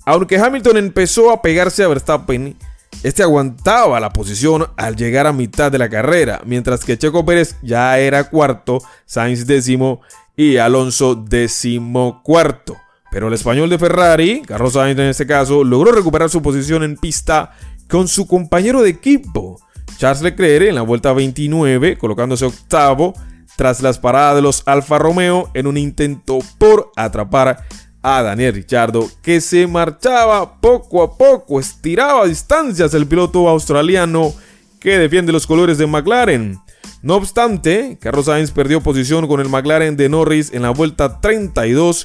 Aunque 0.05 0.39
Hamilton 0.39 0.77
empezó 0.79 1.31
a 1.31 1.43
pegarse 1.43 1.85
a 1.85 1.89
Verstappen, 1.89 2.57
este 3.03 3.23
aguantaba 3.23 4.01
la 4.01 4.11
posición 4.11 4.67
al 4.77 4.97
llegar 4.97 5.27
a 5.27 5.33
mitad 5.33 5.71
de 5.71 5.79
la 5.79 5.89
carrera, 5.89 6.41
mientras 6.45 6.85
que 6.85 6.99
Checo 6.99 7.25
Pérez 7.25 7.57
ya 7.63 7.99
era 7.99 8.25
cuarto, 8.25 8.79
Sainz 9.05 9.47
décimo 9.47 10.01
y 10.37 10.57
Alonso 10.57 11.15
décimo 11.15 12.23
cuarto. 12.23 12.77
Pero 13.11 13.29
el 13.29 13.35
español 13.35 13.71
de 13.71 13.79
Ferrari, 13.79 14.43
Carlos 14.47 14.73
Sainz 14.75 14.99
en 14.99 15.07
este 15.07 15.27
caso, 15.27 15.63
logró 15.63 15.93
recuperar 15.93 16.31
su 16.31 16.43
posición 16.43 16.83
en 16.83 16.97
pista 16.97 17.53
con 17.89 18.09
su 18.09 18.27
compañero 18.27 18.83
de 18.83 18.91
equipo, 18.91 19.61
Charles 19.97 20.23
Leclerc, 20.23 20.69
en 20.69 20.75
la 20.75 20.83
vuelta 20.83 21.13
29, 21.13 21.97
colocándose 21.99 22.45
octavo 22.45 23.15
tras 23.57 23.83
las 23.83 23.99
paradas 23.99 24.37
de 24.37 24.43
los 24.43 24.63
Alfa 24.67 24.99
Romeo 24.99 25.51
en 25.55 25.67
un 25.67 25.77
intento 25.77 26.39
por 26.59 26.93
atrapar 26.95 27.65
a 28.03 28.23
Daniel 28.23 28.55
Ricciardo, 28.55 29.11
que 29.23 29.41
se 29.41 29.67
marchaba 29.67 30.61
poco 30.61 31.03
a 31.03 31.19
poco, 31.19 31.59
estiraba 31.59 32.27
distancias 32.27 32.95
el 32.95 33.07
piloto 33.07 33.49
australiano 33.49 34.33
que 34.79 34.99
defiende 34.99 35.33
los 35.33 35.47
colores 35.47 35.79
de 35.79 35.87
McLaren. 35.87 36.61
No 37.03 37.17
obstante, 37.17 37.99
Carlos 38.01 38.27
Sainz 38.27 38.51
perdió 38.51 38.81
posición 38.81 39.27
con 39.27 39.41
el 39.41 39.49
McLaren 39.49 39.97
de 39.97 40.09
Norris 40.09 40.53
en 40.53 40.63
la 40.63 40.71
vuelta 40.71 41.21
32 41.21 42.05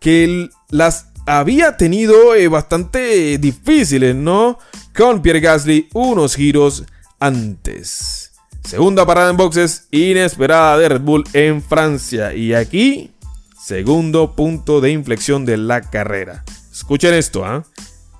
que 0.00 0.48
las 0.70 1.08
había 1.26 1.76
tenido 1.76 2.34
eh, 2.34 2.48
bastante 2.48 3.38
difíciles, 3.38 4.14
¿no? 4.14 4.58
Con 4.94 5.22
Pierre 5.22 5.40
Gasly 5.40 5.88
unos 5.94 6.34
giros 6.34 6.84
antes. 7.20 8.32
Segunda 8.64 9.04
parada 9.06 9.30
en 9.30 9.36
boxes 9.36 9.88
inesperada 9.90 10.78
de 10.78 10.88
Red 10.88 11.02
Bull 11.02 11.24
en 11.32 11.62
Francia. 11.62 12.34
Y 12.34 12.54
aquí, 12.54 13.10
segundo 13.62 14.34
punto 14.34 14.80
de 14.80 14.90
inflexión 14.90 15.44
de 15.44 15.58
la 15.58 15.82
carrera. 15.82 16.44
Escuchen 16.72 17.14
esto, 17.14 17.44
¿ah? 17.44 17.64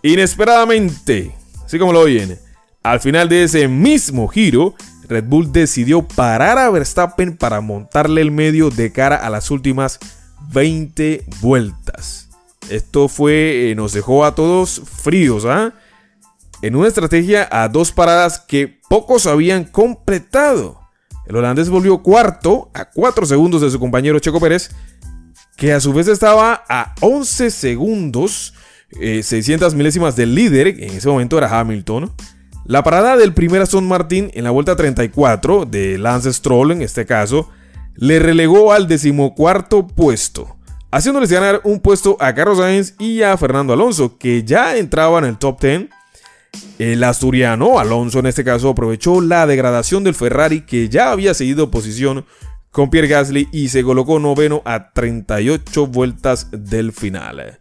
Inesperadamente, 0.03 1.35
así 1.65 1.79
como 1.79 1.93
lo 1.93 2.01
oyen, 2.01 2.39
al 2.83 3.01
final 3.01 3.31
de 3.31 3.45
ese 3.45 3.69
mismo 3.69 4.29
giro, 4.29 4.75
Red 5.09 5.25
Bull 5.25 5.51
decidió 5.51 6.03
parar 6.03 6.59
a 6.59 6.69
Verstappen 6.71 7.37
para 7.37 7.63
montarle 7.63 8.21
el 8.21 8.31
medio 8.31 8.69
de 8.69 8.93
cara 8.93 9.17
a 9.17 9.31
las 9.31 9.51
últimas 9.51 9.99
20 10.53 11.25
vueltas. 11.41 12.29
Esto 12.69 13.09
fue, 13.09 13.71
eh, 13.71 13.75
nos 13.75 13.93
dejó 13.93 14.25
a 14.25 14.35
todos 14.35 14.83
fríos, 14.85 15.47
¿ah? 15.47 15.73
En 16.65 16.77
una 16.77 16.89
estrategia 16.89 17.47
a 17.53 17.69
dos 17.69 17.93
paradas 17.93 18.39
que 18.39 18.81
pocos 18.89 19.27
habían 19.27 19.65
completado. 19.65 20.81
El 21.27 21.37
holandés 21.37 21.69
volvió 21.69 22.03
cuarto 22.03 22.71
a 22.73 22.89
4 22.89 23.27
segundos 23.27 23.61
de 23.61 23.69
su 23.69 23.79
compañero 23.79 24.19
Checo 24.19 24.41
Pérez, 24.41 24.71
que 25.59 25.75
a 25.75 25.81
su 25.81 25.93
vez 25.93 26.09
estaba 26.09 26.65
a 26.67 26.95
11 27.03 27.51
segundos, 27.51 28.55
600 28.93 29.75
eh, 29.75 29.77
milésimas 29.77 30.17
del 30.17 30.35
líder, 30.35 30.69
en 30.69 30.95
ese 30.97 31.07
momento 31.07 31.37
era 31.37 31.61
Hamilton. 31.61 32.11
La 32.65 32.83
parada 32.83 33.19
del 33.19 33.35
primer 33.35 33.61
Aston 33.61 33.87
Martin 33.87 34.31
en 34.33 34.45
la 34.45 34.51
vuelta 34.51 34.75
34 34.75 35.67
de 35.67 35.99
Lance 35.99 36.33
Stroll, 36.33 36.73
en 36.73 36.81
este 36.81 37.05
caso, 37.05 37.51
le 37.95 38.21
relegó 38.21 38.73
al 38.73 38.89
decimocuarto 38.89 39.87
puesto, 39.87 40.57
haciéndoles 40.91 41.31
ganar 41.31 41.61
un 41.65 41.81
puesto 41.81 42.17
a 42.21 42.35
Carlos 42.35 42.57
Sainz 42.57 42.95
y 42.99 43.21
a 43.21 43.37
Fernando 43.37 43.75
Alonso, 43.75 44.17
que 44.17 44.45
ya 44.45 44.79
entraban 44.79 45.25
en 45.25 45.31
el 45.31 45.37
top 45.37 45.61
10. 45.61 45.91
El 46.79 47.05
asturiano, 47.05 47.79
Alonso 47.79 48.19
en 48.19 48.27
este 48.27 48.45
caso, 48.45 48.71
aprovechó 48.71 49.21
la 49.21 49.47
degradación 49.47 50.05
del 50.05 50.15
Ferrari 50.15 50.63
que 50.63 50.89
ya 50.89 51.11
había 51.11 51.35
seguido 51.35 51.71
posición 51.71 52.25
con 52.71 52.91
Pierre 52.91 53.09
Gasly 53.09 53.49
y 53.53 53.69
se 53.69 53.85
colocó 53.85 54.19
noveno 54.19 54.63
a 54.65 54.93
38 54.93 55.87
vueltas 55.87 56.49
del 56.51 56.93
final. 56.93 57.59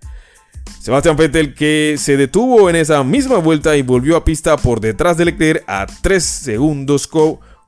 Sebastián 0.82 1.16
Vettel 1.16 1.54
que 1.54 1.96
se 1.98 2.18
detuvo 2.18 2.70
en 2.70 2.76
esa 2.76 3.04
misma 3.04 3.38
vuelta 3.38 3.78
y 3.78 3.84
volvió 3.84 4.18
a 4.18 4.26
pista 4.26 4.58
por 4.58 4.82
detrás 4.82 5.18
de 5.18 5.26
Leclerc 5.26 5.64
a 5.68 5.86
3 6.02 6.24
segundos 6.24 7.08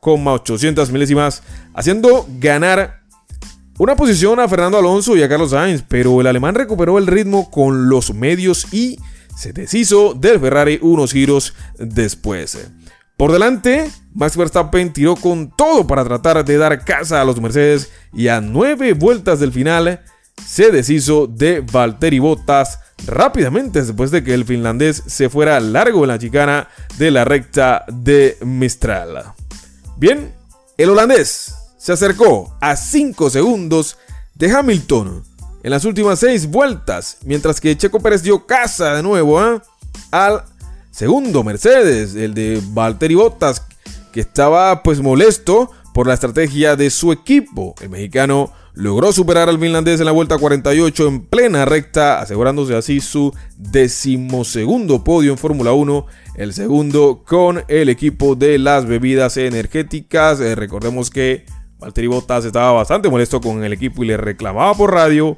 800 0.01 0.91
milésimas, 0.91 1.43
haciendo 1.73 2.27
ganar 2.39 3.01
una 3.77 3.95
posición 3.95 4.39
a 4.39 4.47
Fernando 4.47 4.77
Alonso 4.77 5.17
y 5.17 5.23
a 5.23 5.29
Carlos 5.29 5.51
Sainz, 5.51 5.83
pero 5.87 6.21
el 6.21 6.27
alemán 6.27 6.55
recuperó 6.55 6.97
el 6.97 7.07
ritmo 7.07 7.49
con 7.49 7.89
los 7.89 8.13
medios 8.13 8.71
y 8.73 8.99
se 9.35 9.53
deshizo 9.53 10.13
del 10.13 10.39
Ferrari 10.39 10.79
unos 10.81 11.11
giros 11.11 11.53
después. 11.77 12.57
Por 13.17 13.31
delante, 13.31 13.89
Max 14.13 14.35
Verstappen 14.35 14.91
tiró 14.91 15.15
con 15.15 15.49
todo 15.55 15.87
para 15.87 16.03
tratar 16.03 16.43
de 16.43 16.57
dar 16.57 16.83
casa 16.83 17.21
a 17.21 17.25
los 17.25 17.39
Mercedes 17.39 17.91
y 18.13 18.27
a 18.27 18.41
nueve 18.41 18.93
vueltas 18.93 19.39
del 19.39 19.53
final 19.53 20.01
se 20.45 20.71
deshizo 20.71 21.27
de 21.27 21.61
Valtteri 21.61 22.19
Bottas 22.19 22.79
rápidamente 23.07 23.81
después 23.81 24.11
de 24.11 24.23
que 24.23 24.33
el 24.33 24.45
finlandés 24.45 25.03
se 25.05 25.29
fuera 25.29 25.59
largo 25.59 26.03
en 26.03 26.09
la 26.09 26.19
chicana 26.19 26.67
de 26.97 27.11
la 27.11 27.23
recta 27.23 27.85
de 27.87 28.37
Mistral. 28.41 29.33
Bien, 29.97 30.33
el 30.77 30.89
holandés 30.89 31.55
se 31.77 31.93
acercó 31.93 32.57
a 32.59 32.75
5 32.75 33.29
segundos 33.29 33.97
de 34.33 34.51
Hamilton 34.51 35.23
en 35.65 35.71
las 35.71 35.83
últimas 35.83 36.19
6 36.19 36.51
vueltas, 36.51 37.17
mientras 37.25 37.59
que 37.59 37.75
Checo 37.75 37.99
Pérez 37.99 38.21
dio 38.21 38.45
casa 38.45 38.93
de 38.93 39.01
nuevo 39.01 39.39
¿ah? 39.39 39.63
al 40.11 40.43
segundo 40.91 41.43
Mercedes, 41.43 42.13
el 42.13 42.35
de 42.35 42.61
Valtteri 42.67 43.15
Bottas, 43.15 43.65
que 44.13 44.19
estaba 44.19 44.83
pues 44.83 45.01
molesto 45.01 45.71
por 45.91 46.05
la 46.05 46.13
estrategia 46.13 46.75
de 46.75 46.91
su 46.91 47.11
equipo. 47.11 47.73
El 47.81 47.89
mexicano 47.89 48.53
logró 48.75 49.11
superar 49.11 49.49
al 49.49 49.59
finlandés 49.59 49.99
en 49.99 50.05
la 50.05 50.11
vuelta 50.11 50.37
48 50.37 51.07
en 51.07 51.25
plena 51.25 51.65
recta, 51.65 52.19
asegurándose 52.19 52.75
así 52.75 53.01
su 53.01 53.33
decimosegundo 53.57 55.03
podio 55.03 55.31
en 55.31 55.39
Fórmula 55.39 55.73
1 55.73 56.05
el 56.35 56.53
segundo 56.53 57.23
con 57.25 57.63
el 57.69 57.89
equipo 57.89 58.35
de 58.35 58.59
las 58.59 58.85
bebidas 58.85 59.35
energéticas. 59.37 60.39
Eh, 60.41 60.53
recordemos 60.53 61.09
que 61.09 61.43
Valtteri 61.79 62.05
Bottas 62.05 62.45
estaba 62.45 62.71
bastante 62.71 63.09
molesto 63.09 63.41
con 63.41 63.63
el 63.63 63.73
equipo 63.73 64.03
y 64.03 64.07
le 64.07 64.17
reclamaba 64.17 64.75
por 64.75 64.93
radio 64.93 65.35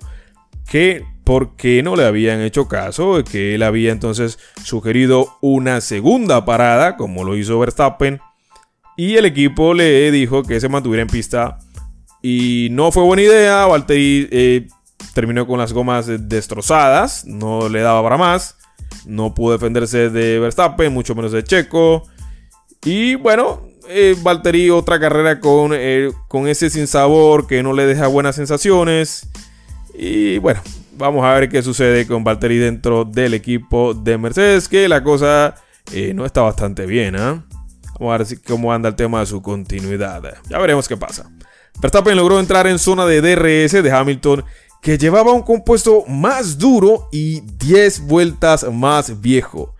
que 0.69 1.05
por 1.23 1.55
qué 1.55 1.83
no 1.83 1.95
le 1.95 2.05
habían 2.05 2.41
hecho 2.41 2.67
caso, 2.67 3.23
que 3.23 3.55
él 3.55 3.63
había 3.63 3.91
entonces 3.91 4.39
sugerido 4.63 5.37
una 5.41 5.81
segunda 5.81 6.45
parada, 6.45 6.95
como 6.95 7.23
lo 7.23 7.35
hizo 7.35 7.59
Verstappen, 7.59 8.21
y 8.95 9.15
el 9.15 9.25
equipo 9.25 9.73
le 9.73 10.09
dijo 10.11 10.43
que 10.43 10.59
se 10.59 10.69
mantuviera 10.69 11.01
en 11.01 11.09
pista. 11.09 11.59
Y 12.21 12.69
no 12.71 12.91
fue 12.91 13.03
buena 13.03 13.23
idea, 13.23 13.65
Valtteri 13.65 14.27
eh, 14.31 14.67
terminó 15.13 15.45
con 15.45 15.59
las 15.59 15.71
gomas 15.71 16.07
destrozadas, 16.27 17.25
no 17.25 17.69
le 17.69 17.81
daba 17.81 18.01
para 18.01 18.17
más. 18.17 18.57
No 19.05 19.33
pudo 19.33 19.53
defenderse 19.53 20.09
de 20.09 20.39
Verstappen, 20.39 20.93
mucho 20.93 21.13
menos 21.13 21.31
de 21.31 21.43
Checo. 21.43 22.03
Y 22.83 23.15
bueno, 23.15 23.61
eh, 23.87 24.15
Valtteri 24.21 24.69
otra 24.69 24.99
carrera 24.99 25.39
con, 25.39 25.71
eh, 25.73 26.11
con 26.27 26.47
ese 26.47 26.69
sinsabor 26.69 27.47
que 27.47 27.63
no 27.63 27.73
le 27.73 27.85
deja 27.85 28.07
buenas 28.07 28.35
sensaciones. 28.35 29.29
Y 29.99 30.37
bueno, 30.37 30.61
vamos 30.95 31.25
a 31.25 31.33
ver 31.33 31.49
qué 31.49 31.63
sucede 31.63 32.05
con 32.05 32.23
Valtteri 32.23 32.59
dentro 32.59 33.03
del 33.03 33.33
equipo 33.33 33.95
de 33.95 34.19
Mercedes, 34.19 34.67
que 34.67 34.87
la 34.87 35.03
cosa 35.03 35.55
eh, 35.91 36.13
no 36.13 36.23
está 36.23 36.41
bastante 36.41 36.85
bien. 36.85 37.15
¿eh? 37.15 37.41
Vamos 37.99 38.13
a 38.13 38.17
ver 38.17 38.41
cómo 38.45 38.71
anda 38.71 38.89
el 38.89 38.95
tema 38.95 39.21
de 39.21 39.25
su 39.25 39.41
continuidad. 39.41 40.21
Ya 40.47 40.59
veremos 40.59 40.87
qué 40.87 40.95
pasa. 40.95 41.31
Verstappen 41.81 42.15
logró 42.15 42.39
entrar 42.39 42.67
en 42.67 42.77
zona 42.77 43.07
de 43.07 43.21
DRS 43.21 43.83
de 43.83 43.91
Hamilton, 43.91 44.45
que 44.83 44.99
llevaba 44.99 45.33
un 45.33 45.41
compuesto 45.41 46.05
más 46.07 46.59
duro 46.59 47.09
y 47.11 47.41
10 47.41 48.01
vueltas 48.01 48.71
más 48.71 49.19
viejo. 49.19 49.73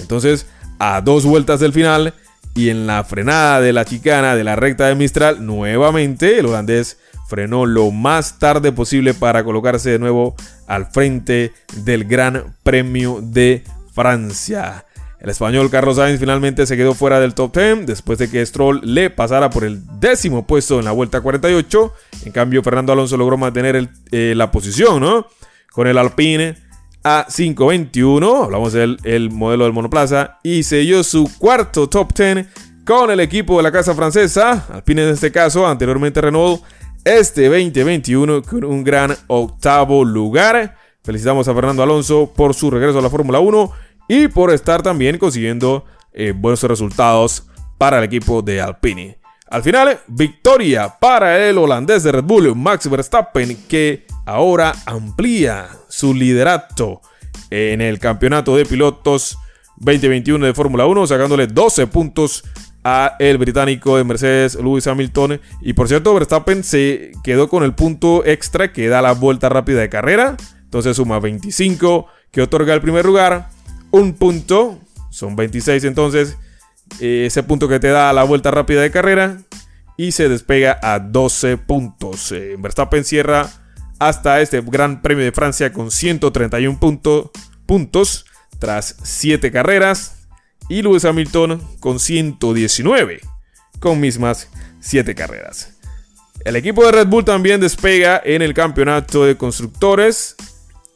Entonces, 0.00 0.46
a 0.80 1.00
dos 1.00 1.24
vueltas 1.24 1.60
del 1.60 1.72
final 1.72 2.14
y 2.56 2.70
en 2.70 2.88
la 2.88 3.04
frenada 3.04 3.60
de 3.60 3.72
la 3.72 3.84
chicana 3.84 4.34
de 4.34 4.42
la 4.42 4.56
recta 4.56 4.88
de 4.88 4.96
Mistral, 4.96 5.46
nuevamente 5.46 6.40
el 6.40 6.46
holandés 6.46 6.98
frenó 7.30 7.64
lo 7.64 7.92
más 7.92 8.40
tarde 8.40 8.72
posible 8.72 9.14
para 9.14 9.44
colocarse 9.44 9.90
de 9.90 9.98
nuevo 10.00 10.34
al 10.66 10.86
frente 10.86 11.52
del 11.84 12.04
Gran 12.04 12.56
Premio 12.64 13.20
de 13.22 13.62
Francia. 13.94 14.84
El 15.20 15.30
español 15.30 15.70
Carlos 15.70 15.96
Sainz 15.96 16.18
finalmente 16.18 16.66
se 16.66 16.76
quedó 16.76 16.94
fuera 16.94 17.20
del 17.20 17.34
top 17.34 17.56
10 17.56 17.86
después 17.86 18.18
de 18.18 18.28
que 18.28 18.44
Stroll 18.44 18.80
le 18.82 19.10
pasara 19.10 19.48
por 19.50 19.64
el 19.64 19.80
décimo 20.00 20.46
puesto 20.46 20.78
en 20.78 20.86
la 20.86 20.92
vuelta 20.92 21.20
48. 21.20 21.92
En 22.24 22.32
cambio, 22.32 22.62
Fernando 22.62 22.92
Alonso 22.92 23.16
logró 23.16 23.36
mantener 23.36 23.90
eh, 24.10 24.32
la 24.34 24.50
posición, 24.50 25.00
¿no? 25.00 25.26
Con 25.70 25.86
el 25.86 25.98
Alpine 25.98 26.56
A521, 27.04 28.44
hablamos 28.44 28.72
del 28.72 28.96
el 29.04 29.30
modelo 29.30 29.64
del 29.64 29.72
monoplaza, 29.72 30.38
y 30.42 30.62
selló 30.64 31.04
su 31.04 31.30
cuarto 31.38 31.88
top 31.88 32.12
10 32.14 32.46
con 32.84 33.10
el 33.10 33.20
equipo 33.20 33.58
de 33.58 33.62
la 33.62 33.70
casa 33.70 33.94
francesa, 33.94 34.66
Alpine 34.72 35.04
en 35.04 35.10
este 35.10 35.30
caso, 35.30 35.66
anteriormente 35.66 36.20
Renault, 36.20 36.62
este 37.04 37.48
2021 37.48 38.42
con 38.42 38.64
un 38.64 38.84
gran 38.84 39.16
octavo 39.26 40.04
lugar. 40.04 40.76
Felicitamos 41.02 41.48
a 41.48 41.54
Fernando 41.54 41.82
Alonso 41.82 42.32
por 42.34 42.54
su 42.54 42.70
regreso 42.70 42.98
a 42.98 43.02
la 43.02 43.10
Fórmula 43.10 43.40
1 43.40 43.72
y 44.08 44.28
por 44.28 44.52
estar 44.52 44.82
también 44.82 45.18
consiguiendo 45.18 45.84
eh, 46.12 46.32
buenos 46.36 46.62
resultados 46.62 47.46
para 47.78 47.98
el 47.98 48.04
equipo 48.04 48.42
de 48.42 48.60
Alpine. 48.60 49.18
Al 49.48 49.62
final, 49.62 49.98
victoria 50.06 50.96
para 51.00 51.48
el 51.48 51.58
holandés 51.58 52.04
de 52.04 52.12
Red 52.12 52.24
Bull, 52.24 52.54
Max 52.54 52.88
Verstappen, 52.88 53.56
que 53.68 54.06
ahora 54.26 54.74
amplía 54.86 55.68
su 55.88 56.14
liderato 56.14 57.00
en 57.50 57.80
el 57.80 57.98
campeonato 57.98 58.54
de 58.54 58.64
pilotos 58.64 59.38
2021 59.78 60.46
de 60.46 60.54
Fórmula 60.54 60.86
1, 60.86 61.06
sacándole 61.06 61.46
12 61.48 61.86
puntos 61.88 62.44
a 62.84 63.16
el 63.18 63.38
británico 63.38 63.96
de 63.96 64.04
Mercedes, 64.04 64.54
Lewis 64.54 64.86
Hamilton. 64.86 65.40
Y 65.60 65.72
por 65.74 65.88
cierto, 65.88 66.14
Verstappen 66.14 66.64
se 66.64 67.12
quedó 67.22 67.48
con 67.48 67.62
el 67.62 67.74
punto 67.74 68.24
extra 68.24 68.72
que 68.72 68.88
da 68.88 69.02
la 69.02 69.12
vuelta 69.12 69.48
rápida 69.48 69.80
de 69.80 69.88
carrera. 69.88 70.36
Entonces 70.64 70.96
suma 70.96 71.18
25 71.18 72.06
que 72.30 72.42
otorga 72.42 72.74
el 72.74 72.80
primer 72.80 73.04
lugar 73.04 73.48
un 73.90 74.14
punto, 74.14 74.78
son 75.10 75.34
26 75.34 75.84
entonces, 75.84 76.36
eh, 77.00 77.24
ese 77.26 77.42
punto 77.42 77.68
que 77.68 77.80
te 77.80 77.88
da 77.88 78.12
la 78.12 78.22
vuelta 78.22 78.50
rápida 78.50 78.80
de 78.80 78.90
carrera 78.90 79.38
y 79.96 80.12
se 80.12 80.28
despega 80.28 80.78
a 80.82 80.98
12 81.00 81.56
puntos. 81.56 82.32
Eh, 82.32 82.56
Verstappen 82.58 83.04
cierra 83.04 83.48
hasta 83.98 84.40
este 84.40 84.60
Gran 84.62 85.02
Premio 85.02 85.24
de 85.24 85.32
Francia 85.32 85.72
con 85.72 85.90
131 85.90 86.78
puntos 87.66 88.24
tras 88.58 88.96
7 89.02 89.50
carreras 89.50 90.19
y 90.70 90.80
Lewis 90.80 91.04
Hamilton 91.04 91.60
con 91.80 92.00
119 92.00 93.20
con 93.80 94.00
mismas 94.00 94.48
7 94.80 95.14
carreras. 95.14 95.76
El 96.44 96.56
equipo 96.56 96.86
de 96.86 96.92
Red 96.92 97.08
Bull 97.08 97.24
también 97.24 97.60
despega 97.60 98.20
en 98.24 98.40
el 98.40 98.54
campeonato 98.54 99.26
de 99.26 99.36
constructores, 99.36 100.36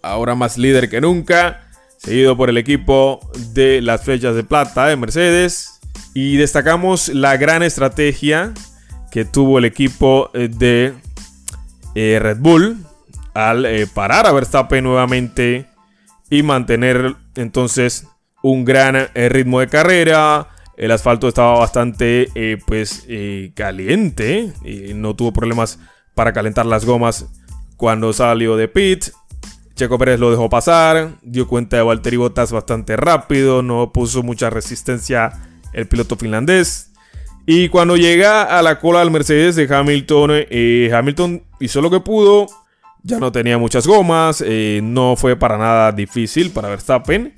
ahora 0.02 0.34
más 0.34 0.56
líder 0.56 0.88
que 0.88 1.02
nunca 1.02 1.60
seguido 1.98 2.36
por 2.36 2.50
el 2.50 2.58
equipo 2.58 3.20
de 3.52 3.80
las 3.80 4.02
flechas 4.04 4.34
de 4.34 4.44
plata 4.44 4.86
de 4.86 4.96
Mercedes. 4.96 5.80
Y 6.12 6.36
destacamos 6.36 7.08
la 7.08 7.36
gran 7.36 7.62
estrategia 7.62 8.52
que 9.10 9.24
tuvo 9.24 9.58
el 9.58 9.64
equipo 9.64 10.30
eh, 10.34 10.48
de 10.48 10.94
eh, 11.94 12.18
Red 12.20 12.38
Bull 12.38 12.78
al 13.32 13.66
eh, 13.66 13.86
parar 13.86 14.26
a 14.26 14.32
Verstappen 14.32 14.84
nuevamente 14.84 15.66
y 16.30 16.42
mantener 16.42 17.16
entonces 17.34 18.06
un 18.44 18.64
gran 18.64 19.08
ritmo 19.14 19.60
de 19.60 19.68
carrera. 19.68 20.48
El 20.76 20.90
asfalto 20.90 21.28
estaba 21.28 21.58
bastante 21.58 22.28
pues 22.66 23.06
caliente 23.54 24.52
y 24.64 24.92
no 24.92 25.16
tuvo 25.16 25.32
problemas 25.32 25.78
para 26.14 26.32
calentar 26.32 26.66
las 26.66 26.84
gomas 26.84 27.26
cuando 27.76 28.12
salió 28.12 28.56
de 28.56 28.68
pit. 28.68 29.06
Checo 29.74 29.98
Pérez 29.98 30.20
lo 30.20 30.30
dejó 30.30 30.48
pasar, 30.48 31.14
dio 31.22 31.48
cuenta 31.48 31.76
de 31.76 31.82
Valtteri 31.82 32.16
Bottas 32.16 32.52
bastante 32.52 32.96
rápido, 32.96 33.62
no 33.62 33.92
puso 33.92 34.22
mucha 34.22 34.50
resistencia 34.50 35.32
el 35.72 35.86
piloto 35.88 36.16
finlandés. 36.16 36.92
Y 37.46 37.68
cuando 37.68 37.96
llega 37.96 38.44
a 38.44 38.62
la 38.62 38.78
cola 38.78 39.00
del 39.00 39.10
Mercedes 39.10 39.56
de 39.56 39.72
Hamilton, 39.74 40.30
eh, 40.32 40.90
Hamilton 40.94 41.42
hizo 41.60 41.82
lo 41.82 41.90
que 41.90 42.00
pudo, 42.00 42.46
ya 43.02 43.18
no 43.18 43.32
tenía 43.32 43.58
muchas 43.58 43.86
gomas, 43.86 44.42
eh, 44.46 44.80
no 44.82 45.16
fue 45.16 45.36
para 45.36 45.58
nada 45.58 45.92
difícil 45.92 46.50
para 46.50 46.68
Verstappen. 46.68 47.34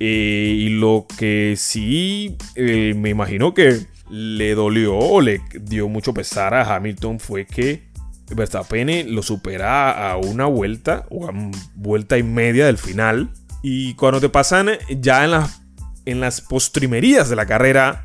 Eh, 0.00 0.54
y 0.56 0.68
lo 0.70 1.06
que 1.18 1.54
sí 1.56 2.36
me 2.56 3.10
imagino 3.10 3.54
que 3.54 3.80
le 4.10 4.54
dolió 4.54 4.98
o 4.98 5.20
le 5.20 5.40
dio 5.60 5.88
mucho 5.88 6.12
pesar 6.12 6.54
a 6.54 6.74
Hamilton 6.74 7.20
fue 7.20 7.46
que 7.46 7.94
Verstappen 8.30 9.14
lo 9.14 9.22
supera 9.22 10.10
a 10.10 10.16
una 10.16 10.46
vuelta 10.46 11.06
o 11.10 11.28
a 11.28 11.32
vuelta 11.74 12.18
y 12.18 12.22
media 12.22 12.66
del 12.66 12.78
final. 12.78 13.30
Y 13.62 13.94
cuando 13.94 14.20
te 14.20 14.28
pasan 14.28 14.70
ya 15.00 15.24
en, 15.24 15.30
las 15.32 15.62
en 16.04 16.20
las 16.20 16.40
postrimerías 16.40 17.28
de 17.28 17.36
la 17.36 17.46
carrera, 17.46 18.02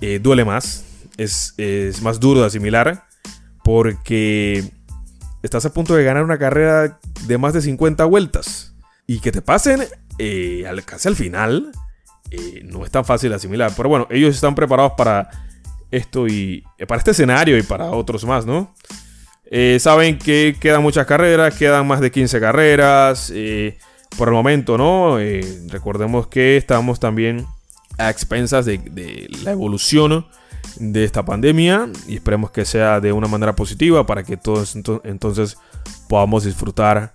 eh, 0.00 0.20
duele 0.22 0.44
más. 0.44 0.84
Es, 1.16 1.54
más 2.02 2.20
duro 2.20 2.40
de 2.40 2.46
asimilar. 2.46 3.04
Porque 3.64 4.64
estás 5.42 5.64
a 5.64 5.72
punto 5.72 5.94
de 5.94 6.04
ganar 6.04 6.24
una 6.24 6.38
carrera 6.38 6.98
de 7.26 7.38
más 7.38 7.52
de 7.52 7.62
50 7.62 8.04
vueltas. 8.04 8.74
Y 9.06 9.20
que 9.20 9.32
te 9.32 9.42
pasen 9.42 9.84
eh, 10.18 10.64
casi 10.84 11.08
al 11.08 11.16
final. 11.16 11.72
Eh, 12.30 12.62
no 12.64 12.84
es 12.84 12.90
tan 12.90 13.04
fácil 13.04 13.32
asimilar. 13.32 13.72
Pero 13.76 13.88
bueno, 13.88 14.06
ellos 14.10 14.34
están 14.34 14.54
preparados 14.54 14.92
para 14.96 15.28
esto 15.90 16.26
y 16.26 16.64
para 16.88 16.98
este 16.98 17.10
escenario 17.10 17.58
y 17.58 17.62
para 17.62 17.90
otros 17.90 18.24
más, 18.24 18.46
¿no? 18.46 18.74
Eh, 19.54 19.78
saben 19.80 20.18
que 20.18 20.56
quedan 20.58 20.80
muchas 20.80 21.06
carreras, 21.06 21.54
quedan 21.54 21.86
más 21.86 22.00
de 22.00 22.10
15 22.10 22.40
carreras 22.40 23.30
eh, 23.34 23.76
por 24.16 24.28
el 24.28 24.34
momento, 24.34 24.78
¿no? 24.78 25.20
Eh, 25.20 25.44
recordemos 25.68 26.26
que 26.26 26.56
estamos 26.56 26.98
también 26.98 27.44
a 27.98 28.08
expensas 28.08 28.64
de, 28.64 29.28
la 29.44 29.52
evolución 29.52 30.26
de 30.76 31.04
esta 31.04 31.22
pandemia 31.22 31.90
y 32.08 32.14
esperemos 32.14 32.50
que 32.50 32.64
sea 32.64 32.98
de 32.98 33.12
una 33.12 33.28
manera 33.28 33.54
positiva 33.54 34.06
para 34.06 34.22
que 34.22 34.38
todos 34.38 34.74
entonces 34.74 35.58
podamos 36.08 36.44
disfrutar 36.44 37.12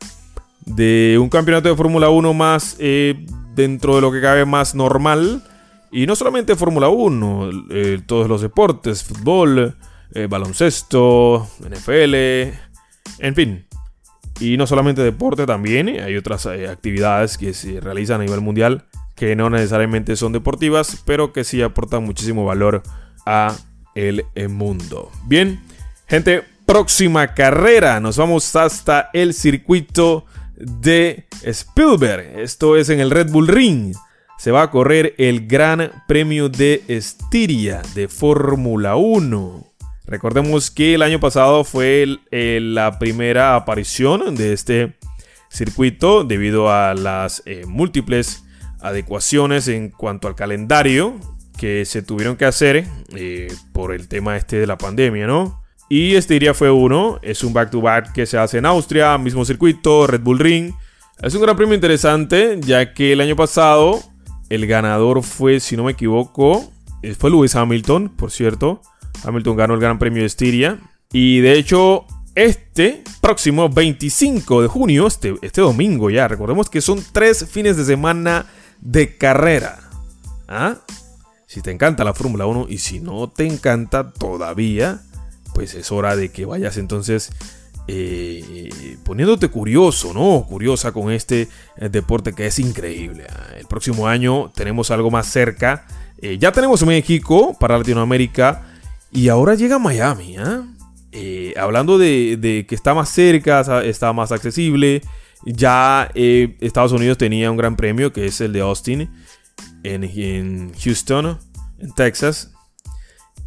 de 0.68 1.18
un 1.20 1.30
campeonato 1.30 1.70
de 1.70 1.76
Fórmula 1.76 2.10
1 2.10 2.34
más 2.34 2.78
dentro 3.56 3.96
de 3.96 4.02
lo 4.02 4.12
que 4.12 4.22
cabe 4.22 4.46
más 4.46 4.76
normal. 4.76 5.44
Y 5.92 6.06
no 6.06 6.16
solamente 6.16 6.56
Fórmula 6.56 6.90
1, 6.90 7.50
todos 8.06 8.28
los 8.28 8.42
deportes, 8.42 9.04
fútbol, 9.04 9.76
eh, 10.14 10.28
baloncesto, 10.30 11.48
NFL, 11.60 12.14
en 13.20 13.36
fin. 13.36 13.66
Y 14.40 14.58
no 14.58 14.68
solamente 14.68 15.02
deporte 15.02 15.46
también, 15.46 15.90
hay 15.90 16.16
otras 16.16 16.46
eh, 16.46 16.68
actividades 16.68 17.38
que 17.38 17.54
se 17.54 17.80
realizan 17.80 18.22
a 18.22 18.26
nivel 18.26 18.42
mundial 18.42 18.86
que 19.16 19.36
no 19.36 19.50
necesariamente 19.50 20.16
son 20.16 20.32
deportivas, 20.32 21.02
pero 21.04 21.34
que 21.34 21.44
sí 21.44 21.62
aportan 21.64 22.04
muchísimo 22.04 22.46
valor 22.46 22.84
a 23.26 23.56
el 23.96 24.24
mundo. 24.48 25.12
Bien, 25.26 25.60
gente, 26.06 26.44
próxima 26.68 27.34
carrera. 27.34 28.00
Nos 28.00 28.18
vamos 28.18 28.56
hasta 28.56 29.10
el 29.14 29.34
circuito 29.34 30.26
de 30.58 31.26
Spielberg. 31.44 32.40
Esto 32.40 32.76
es 32.76 32.90
en 32.90 33.00
el 33.00 33.12
Red 33.12 33.30
Bull 33.32 33.48
Ring. 33.48 33.96
Se 34.38 34.52
va 34.52 34.64
a 34.64 34.72
correr 34.72 35.16
el 35.18 35.48
Gran 35.48 35.92
Premio 36.08 36.50
de 36.50 36.84
Estiria 36.88 37.82
de 37.96 38.08
Fórmula 38.08 38.96
1. 38.96 39.66
Recordemos 40.06 40.72
que 40.72 40.94
el 40.94 41.02
año 41.02 41.20
pasado 41.20 41.64
fue 41.64 42.20
la 42.32 42.98
primera 43.00 43.56
aparición 43.56 44.36
de 44.36 44.54
este 44.54 44.96
circuito 45.50 46.24
debido 46.24 46.72
a 46.72 46.94
las 46.94 47.44
eh, 47.46 47.66
múltiples 47.66 48.44
adecuaciones 48.80 49.68
en 49.68 49.90
cuanto 49.90 50.28
al 50.28 50.36
calendario 50.36 51.16
que 51.58 51.86
se 51.86 52.04
tuvieron 52.04 52.38
que 52.38 52.46
hacer 52.46 52.86
eh, 53.16 53.48
por 53.74 53.94
el 53.94 54.08
tema 54.08 54.38
este 54.38 54.58
de 54.58 54.68
la 54.68 54.78
pandemia, 54.78 55.28
¿no? 55.28 55.64
Y 55.90 56.16
este 56.16 56.38
día 56.40 56.54
fue 56.54 56.70
uno, 56.70 57.20
es 57.22 57.44
un 57.44 57.54
back-to-back 57.54 58.12
que 58.12 58.26
se 58.26 58.38
hace 58.38 58.58
en 58.58 58.66
Austria, 58.66 59.18
mismo 59.18 59.46
circuito, 59.46 60.06
Red 60.06 60.22
Bull 60.22 60.40
Ring. 60.40 60.74
Es 61.22 61.34
un 61.34 61.42
gran 61.42 61.56
premio 61.56 61.76
interesante, 61.76 62.60
ya 62.62 62.94
que 62.94 63.14
el 63.14 63.22
año 63.22 63.36
pasado 63.36 64.02
el 64.50 64.68
ganador 64.68 65.24
fue, 65.24 65.60
si 65.60 65.78
no 65.78 65.86
me 65.86 65.94
equivoco, 65.94 66.72
eh, 67.02 67.16
fue 67.16 67.30
Lewis 67.30 67.56
Hamilton, 67.56 68.10
por 68.10 68.32
cierto. 68.32 68.82
Hamilton 69.24 69.56
ganó 69.56 69.74
el 69.74 69.80
Gran 69.80 70.00
Premio 70.00 70.22
de 70.22 70.28
Estiria. 70.28 70.80
Y 71.12 71.40
de 71.40 71.54
hecho, 71.54 72.06
este 72.36 73.04
próximo 73.22 73.70
25 73.70 74.62
de 74.62 74.68
junio, 74.68 75.08
este, 75.08 75.36
este 75.42 75.62
domingo 75.62 76.10
ya, 76.10 76.28
recordemos 76.28 76.70
que 76.70 76.82
son 76.82 77.04
tres 77.12 77.48
fines 77.50 77.78
de 77.78 77.86
semana 77.86 78.46
de 78.82 79.18
carrera. 79.18 79.80
¿Ah? 80.48 80.76
Si 81.48 81.62
te 81.62 81.72
encanta 81.72 82.04
la 82.04 82.14
Fórmula 82.14 82.46
1 82.46 82.68
y 82.70 82.78
si 82.78 83.00
no 83.00 83.30
te 83.30 83.46
encanta 83.46 84.12
todavía, 84.12 85.02
pues 85.58 85.74
es 85.74 85.92
hora 85.92 86.16
de 86.16 86.30
que 86.30 86.46
vayas 86.46 86.78
entonces 86.78 87.32
eh, 87.88 88.96
poniéndote 89.04 89.48
curioso, 89.48 90.14
¿no? 90.14 90.46
Curiosa 90.48 90.92
con 90.92 91.12
este 91.12 91.48
eh, 91.78 91.90
deporte 91.90 92.34
que 92.34 92.46
es 92.46 92.60
increíble. 92.60 93.26
¿ah? 93.28 93.56
El 93.58 93.66
próximo 93.66 94.08
año 94.08 94.52
tenemos 94.54 94.92
algo 94.92 95.10
más 95.10 95.26
cerca. 95.26 95.88
Eh, 96.22 96.38
ya 96.38 96.52
tenemos 96.52 96.86
México 96.86 97.58
para 97.60 97.76
Latinoamérica 97.76 98.68
y 99.12 99.30
ahora 99.30 99.56
llega 99.56 99.80
Miami. 99.80 100.38
¿ah? 100.38 100.64
hablando 101.60 101.98
de, 101.98 102.68
que 102.70 102.76
está 102.76 102.94
más 102.94 103.10
cerca, 103.10 103.82
está 103.84 104.14
más 104.14 104.32
accesible. 104.32 105.02
Ya 105.44 106.12
Estados 106.14 106.92
Unidos 106.92 107.18
tenía 107.18 107.50
un 107.50 107.58
gran 107.58 107.76
premio 107.76 108.14
que 108.14 108.28
es 108.28 108.40
el 108.42 108.54
de 108.54 108.62
Austin 108.62 109.10
en 109.82 110.72
Houston, 110.76 111.40
en 111.80 111.94
Texas. 111.96 112.52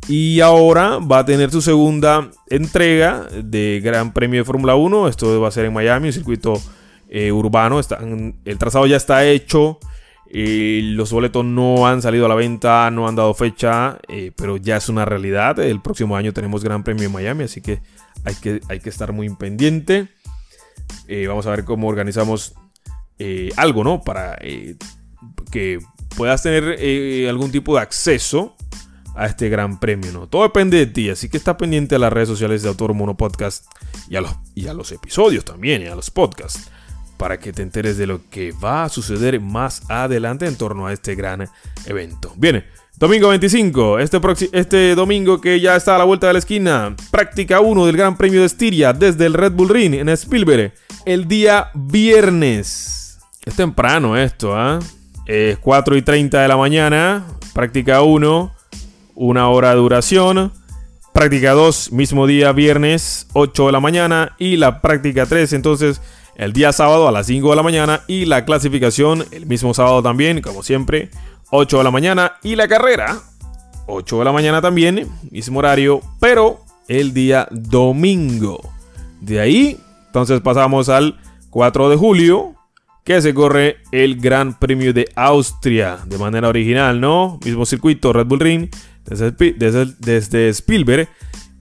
Y 0.09 0.41
ahora 0.41 0.99
va 0.99 1.19
a 1.19 1.25
tener 1.25 1.51
su 1.51 1.61
segunda 1.61 2.31
entrega 2.49 3.29
de 3.43 3.81
Gran 3.83 4.13
Premio 4.13 4.41
de 4.41 4.45
Fórmula 4.45 4.75
1. 4.75 5.09
Esto 5.09 5.41
va 5.41 5.49
a 5.49 5.53
ser 5.53 5.67
en 5.67 5.73
Miami, 5.73 6.09
un 6.09 6.13
circuito 6.13 6.61
eh, 7.09 7.31
urbano. 7.33 7.81
el 8.45 8.59
trazado 8.59 8.87
ya 8.87 8.97
está 8.97 9.25
hecho. 9.25 9.79
los 10.33 11.13
boletos 11.13 11.45
no 11.45 11.87
han 11.87 12.03
salido 12.03 12.27
a 12.27 12.29
la 12.29 12.35
venta, 12.35 12.91
no 12.91 13.07
han 13.07 13.17
dado 13.17 13.35
fecha, 13.35 13.99
eh, 14.09 14.33
pero 14.37 14.57
ya 14.57 14.77
es 14.77 14.89
una 14.89 15.05
realidad. 15.05 15.59
El 15.61 15.81
próximo 15.81 16.17
año 16.17 16.33
tenemos 16.33 16.65
Gran 16.65 16.83
Premio 16.83 17.07
en 17.07 17.13
Miami, 17.13 17.45
así 17.45 17.61
que 17.61 17.81
hay 18.25 18.35
que, 18.35 18.61
hay 18.69 18.81
que 18.81 18.89
estar 18.89 19.13
muy 19.13 19.29
pendiente. 19.37 20.09
Eh, 21.07 21.27
vamos 21.29 21.47
a 21.47 21.51
ver 21.51 21.65
cómo 21.65 21.89
organizamos 21.89 22.55
algo, 23.57 23.85
¿no? 23.85 24.01
Para 24.01 24.39
que 25.51 25.79
puedas 26.17 26.43
tener 26.43 27.29
algún 27.29 27.53
tipo 27.53 27.75
de 27.75 27.83
acceso 27.83 28.57
a 29.14 29.27
este 29.27 29.49
gran 29.49 29.79
premio, 29.79 30.12
¿no? 30.12 30.27
Todo 30.27 30.42
depende 30.42 30.79
de 30.79 30.87
ti, 30.87 31.11
así 31.11 31.29
que 31.29 31.37
está 31.37 31.57
pendiente 31.57 31.94
a 31.94 31.99
las 31.99 32.12
redes 32.12 32.29
sociales 32.29 32.62
de 32.62 32.68
Autor 32.68 32.94
Mono 32.94 33.16
Podcast 33.16 33.66
y 34.09 34.16
a 34.16 34.20
los, 34.20 34.35
y 34.55 34.68
a 34.68 34.75
los 34.75 34.92
episodios 34.92 35.44
también, 35.44 35.83
y 35.83 35.87
a 35.87 35.94
los 35.94 36.11
podcasts, 36.11 36.70
para 37.16 37.38
que 37.38 37.53
te 37.53 37.62
enteres 37.62 37.96
de 37.99 38.07
lo 38.07 38.29
que 38.31 38.53
va 38.53 38.85
a 38.85 38.88
suceder 38.88 39.40
más 39.40 39.83
adelante 39.90 40.46
en 40.46 40.57
torno 40.57 40.87
a 40.87 40.92
este 40.92 41.14
gran 41.14 41.49
evento. 41.87 42.33
Viene, 42.37 42.64
domingo 42.96 43.29
25, 43.29 43.99
este, 43.99 44.20
este 44.53 44.94
domingo 44.94 45.40
que 45.40 45.61
ya 45.61 45.77
está 45.77 45.96
a 45.96 45.99
la 45.99 46.05
vuelta 46.05 46.29
de 46.29 46.35
la 46.35 46.38
esquina, 46.38 46.96
práctica 47.11 47.61
1 47.61 47.87
del 47.87 47.96
Gran 47.96 48.16
Premio 48.16 48.40
de 48.40 48.46
Estiria 48.46 48.92
desde 48.92 49.27
el 49.27 49.35
Red 49.35 49.53
Bull 49.53 49.68
Ring 49.68 49.94
en 49.94 50.09
Spielberg, 50.09 50.73
el 51.05 51.29
día 51.29 51.70
viernes. 51.75 53.18
Es 53.44 53.57
temprano 53.57 54.16
esto, 54.16 54.57
¿ah? 54.57 54.79
Es 55.27 55.59
4 55.59 55.96
y 55.96 56.03
30 56.03 56.40
de 56.42 56.49
la 56.49 56.57
mañana, 56.57 57.25
práctica 57.53 58.03
1 58.03 58.60
una 59.21 59.51
hora 59.51 59.71
de 59.71 59.77
duración. 59.77 60.51
Práctica 61.13 61.53
2, 61.53 61.93
mismo 61.93 62.27
día, 62.27 62.53
viernes, 62.53 63.27
8 63.35 63.67
de 63.67 63.73
la 63.73 63.81
mañana. 63.81 64.35
Y 64.39 64.57
la 64.57 64.81
práctica 64.81 65.27
3, 65.27 65.53
entonces, 65.53 66.01
el 66.37 66.55
día 66.55 66.73
sábado 66.73 67.07
a 67.07 67.13
las 67.13 67.27
5 67.27 67.51
de 67.51 67.57
la 67.57 67.63
mañana. 67.63 68.01
Y 68.07 68.25
la 68.25 68.47
clasificación, 68.47 69.27
el 69.31 69.45
mismo 69.45 69.75
sábado 69.75 70.03
también, 70.03 70.41
como 70.41 70.63
siempre, 70.63 71.11
8 71.51 71.79
de 71.79 71.85
la 71.85 71.91
mañana. 71.91 72.33
Y 72.43 72.57
la 72.57 72.67
carrera, 72.67 73.19
8 73.87 74.21
de 74.21 74.25
la 74.25 74.33
mañana 74.33 74.63
también, 74.63 75.07
mismo 75.31 75.59
horario, 75.59 76.01
pero 76.19 76.61
el 76.89 77.13
día 77.13 77.47
domingo. 77.51 78.73
De 79.21 79.39
ahí, 79.39 79.79
entonces 80.07 80.41
pasamos 80.41 80.89
al 80.89 81.21
4 81.51 81.91
de 81.91 81.97
julio, 81.97 82.55
que 83.05 83.21
se 83.21 83.35
corre 83.35 83.77
el 83.93 84.19
Gran 84.19 84.59
Premio 84.59 84.95
de 84.95 85.11
Austria 85.15 85.99
de 86.07 86.17
manera 86.17 86.49
original, 86.49 87.03
¿no? 87.03 87.39
Mismo 87.45 87.67
circuito, 87.67 88.15
Red 88.15 88.27
Bull 88.27 88.41
Ring 88.41 88.71
desde, 89.05 90.49
Spielberg. 90.51 91.09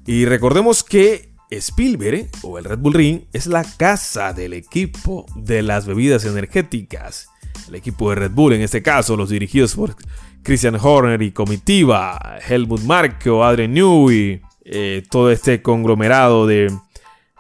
Y 0.05 0.25
recordemos 0.25 0.83
que 0.83 1.33
Spielberg 1.49 2.29
o 2.41 2.57
el 2.57 2.65
Red 2.65 2.79
Bull 2.79 2.93
Ring 2.93 3.21
es 3.33 3.47
la 3.47 3.63
casa 3.63 4.33
del 4.33 4.53
equipo 4.53 5.25
de 5.35 5.61
las 5.61 5.85
bebidas 5.85 6.25
energéticas. 6.25 7.29
El 7.67 7.75
equipo 7.75 8.09
de 8.09 8.15
Red 8.15 8.31
Bull, 8.31 8.53
en 8.53 8.61
este 8.61 8.81
caso, 8.81 9.15
los 9.15 9.29
dirigidos 9.29 9.75
por 9.75 9.95
Christian 10.43 10.77
Horner 10.81 11.21
y 11.21 11.31
comitiva, 11.31 12.37
Helmut 12.47 12.81
Marko, 12.81 13.43
Adrian 13.43 13.73
Newey, 13.73 14.41
eh, 14.63 15.03
todo 15.09 15.31
este 15.31 15.61
conglomerado 15.61 16.47
de, 16.47 16.71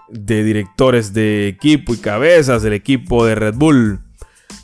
de 0.09 0.43
directores 0.43 1.13
de 1.13 1.47
equipo 1.47 1.93
y 1.93 1.97
cabezas 1.97 2.61
del 2.61 2.73
equipo 2.73 3.25
de 3.25 3.35
Red 3.35 3.55
Bull. 3.55 4.01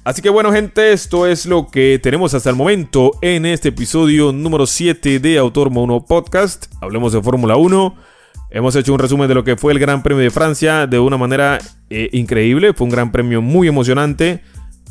Así 0.06 0.22
que 0.22 0.30
bueno 0.30 0.52
gente, 0.52 0.94
esto 0.94 1.26
es 1.26 1.48
lo 1.48 1.68
que 1.68 2.00
tenemos 2.02 2.36
hasta 2.36 2.52
el 2.52 2.56
momento 2.56 3.14
en 3.22 3.48
este 3.48 3.70
episodio 3.70 4.32
número 4.32 4.68
7 4.68 5.20
de 5.20 5.40
Autor 5.40 5.72
Mono 5.72 6.06
Podcast. 6.06 6.68
Hablemos 6.80 7.12
de 7.12 7.24
Fórmula 7.24 7.56
1. 7.56 7.96
Hemos 8.52 8.76
hecho 8.76 8.94
un 8.94 9.00
resumen 9.00 9.28
de 9.28 9.34
lo 9.34 9.44
que 9.44 9.56
fue 9.56 9.74
el 9.74 9.80
Gran 9.80 10.04
Premio 10.04 10.24
de 10.24 10.30
Francia 10.30 10.86
de 10.86 11.00
una 11.00 11.18
manera 11.18 11.58
eh, 11.90 12.10
increíble. 12.14 12.74
Fue 12.74 12.86
un 12.86 12.92
gran 12.92 13.12
premio 13.12 13.42
muy 13.42 13.68
emocionante. 13.68 14.42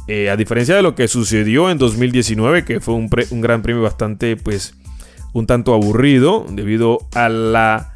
Eh, 0.08 0.30
a 0.30 0.36
diferencia 0.36 0.74
de 0.74 0.82
lo 0.82 0.96
que 0.96 1.06
sucedió 1.06 1.70
en 1.70 1.78
2019, 1.78 2.64
que 2.64 2.80
fue 2.80 2.94
un, 2.94 3.08
gran 3.40 3.62
premio 3.62 3.82
bastante, 3.82 4.36
pues, 4.36 4.74
un 5.32 5.46
tanto 5.46 5.74
aburrido 5.74 6.44
debido 6.50 6.98
al 7.14 7.86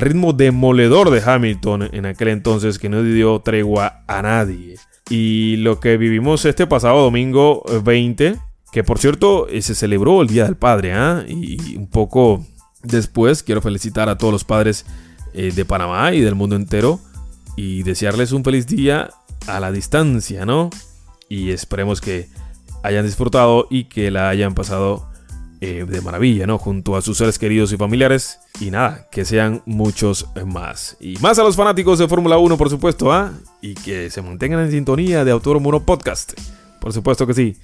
ritmo 0.00 0.32
demoledor 0.32 1.10
de 1.10 1.22
Hamilton 1.22 1.90
en 1.92 2.06
aquel 2.06 2.28
entonces 2.28 2.78
que 2.78 2.88
no 2.88 3.02
dio 3.02 3.40
tregua 3.40 4.04
a 4.08 4.22
nadie. 4.22 4.76
Y 5.08 5.56
lo 5.56 5.78
que 5.78 5.96
vivimos 5.96 6.44
este 6.44 6.66
pasado 6.66 7.02
domingo 7.02 7.64
20, 7.84 8.26
eh, 8.26 8.36
que 8.72 8.82
por 8.82 8.98
cierto 8.98 9.48
eh, 9.48 9.62
se 9.62 9.74
celebró 9.74 10.22
el 10.22 10.28
Día 10.28 10.44
del 10.44 10.56
Padre, 10.56 10.94
¿ah? 10.94 11.24
y 11.28 11.76
un 11.76 11.86
poco 11.86 12.44
después 12.82 13.42
quiero 13.42 13.62
felicitar 13.62 14.08
a 14.08 14.18
todos 14.18 14.32
los 14.32 14.44
padres 14.44 14.86
eh, 15.34 15.52
de 15.54 15.64
Panamá 15.64 16.14
y 16.14 16.20
del 16.20 16.34
mundo 16.34 16.56
entero 16.56 17.00
y 17.56 17.82
desearles 17.82 18.32
un 18.32 18.44
feliz 18.44 18.66
día 18.66 19.10
a 19.46 19.60
la 19.60 19.70
distancia, 19.72 20.44
¿no? 20.46 20.70
Y 21.28 21.50
esperemos 21.50 22.00
que 22.00 22.28
hayan 22.82 23.04
disfrutado 23.04 23.66
y 23.70 23.84
que 23.84 24.10
la 24.10 24.28
hayan 24.28 24.54
pasado 24.54 25.08
eh, 25.60 25.86
de 25.88 26.00
maravilla, 26.00 26.46
¿no? 26.46 26.58
Junto 26.58 26.96
a 26.96 27.02
sus 27.02 27.18
seres 27.18 27.38
queridos 27.38 27.72
y 27.72 27.76
familiares. 27.76 28.40
Y 28.60 28.70
nada, 28.70 29.08
que 29.10 29.24
sean 29.24 29.62
muchos 29.64 30.28
más. 30.44 30.96
Y 31.00 31.16
más 31.18 31.38
a 31.38 31.42
los 31.42 31.56
fanáticos 31.56 31.98
de 31.98 32.08
Fórmula 32.08 32.38
1, 32.38 32.56
por 32.58 32.68
supuesto, 32.68 33.12
¿ah? 33.12 33.32
Y 33.62 33.74
que 33.74 34.10
se 34.10 34.22
mantengan 34.22 34.60
en 34.60 34.70
sintonía 34.70 35.24
de 35.24 35.30
Autor 35.30 35.60
Mono 35.60 35.84
Podcast. 35.84 36.34
Por 36.80 36.92
supuesto 36.92 37.26
que 37.26 37.34
sí. 37.34 37.56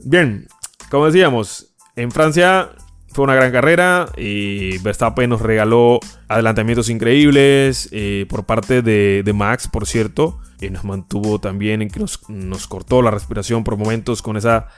Bien, 0.00 0.48
como 0.90 1.06
decíamos, 1.06 1.74
en 1.96 2.10
Francia 2.10 2.70
fue 3.08 3.24
una 3.24 3.34
gran 3.34 3.52
carrera 3.52 4.10
y 4.16 4.78
Verstappen 4.78 5.30
nos 5.30 5.40
regaló 5.40 6.00
adelantamientos 6.28 6.88
increíbles 6.90 7.88
eh, 7.92 8.26
por 8.28 8.44
parte 8.46 8.82
de, 8.82 9.32
Max, 9.34 9.68
por 9.68 9.86
cierto. 9.86 10.40
Y 10.60 10.70
nos 10.70 10.84
mantuvo 10.84 11.38
también 11.38 11.88
nos, 11.96 12.28
nos 12.28 12.66
cortó 12.66 13.00
la 13.00 13.10
respiración 13.10 13.64
por 13.64 13.76
momentos 13.76 14.22
con 14.22 14.36
esa 14.36 14.68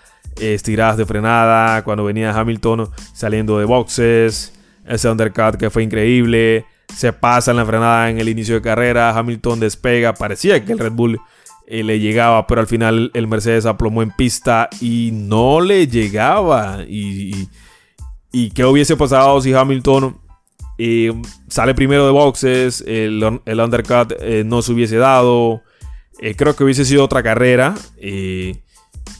estiradas 0.41 0.97
de 0.97 1.07
frenada, 1.07 1.83
cuando 1.85 2.05
venía 2.05 2.33
Hamilton 2.33 2.89
saliendo 3.13 3.59
de 3.59 3.65
boxes, 3.65 4.53
ese 4.87 5.09
undercut 5.09 5.57
que 5.57 5.71
fue 5.71 5.83
increíble, 5.83 6.65
se 6.95 7.13
pasa 7.13 7.51
en 7.51 7.59
la 7.59 7.67
frenada 7.67 8.11
en 8.11 8.19
el 8.19 8.29
inicio 8.29 8.57
de 8.57 8.63
carrera, 8.63 9.17
Hamilton 9.17 9.61
despega, 9.61 10.15
parecía 10.15 10.65
que 10.65 10.73
el 10.73 10.79
Red 10.79 10.93
Bull 10.93 11.21
eh, 11.67 11.85
le 11.85 12.01
llegaba, 12.01 12.47
pero 12.47 12.61
al 12.61 12.67
final 12.67 13.11
el 13.15 13.29
Mercedes 13.29 13.67
aplomó 13.67 14.03
en 14.03 14.11
pista 14.11 14.69
y 14.81 15.11
no 15.13 15.61
le 15.61 15.87
llegaba. 15.87 16.85
Y, 16.89 17.49
y, 18.33 18.51
qué 18.51 18.65
hubiese 18.65 18.97
pasado 18.97 19.41
si 19.41 19.53
Hamilton 19.53 20.19
eh, 20.79 21.13
sale 21.49 21.75
primero 21.75 22.07
de 22.07 22.13
boxes, 22.13 22.83
el, 22.87 23.23
undercut 23.23 24.13
eh, 24.21 24.43
no 24.45 24.63
se 24.63 24.73
hubiese 24.73 24.97
dado. 24.97 25.63
creo 26.37 26.57
que 26.57 26.65
hubiese 26.65 26.85
sido 26.85 27.05
otra 27.05 27.23
carrera 27.23 27.75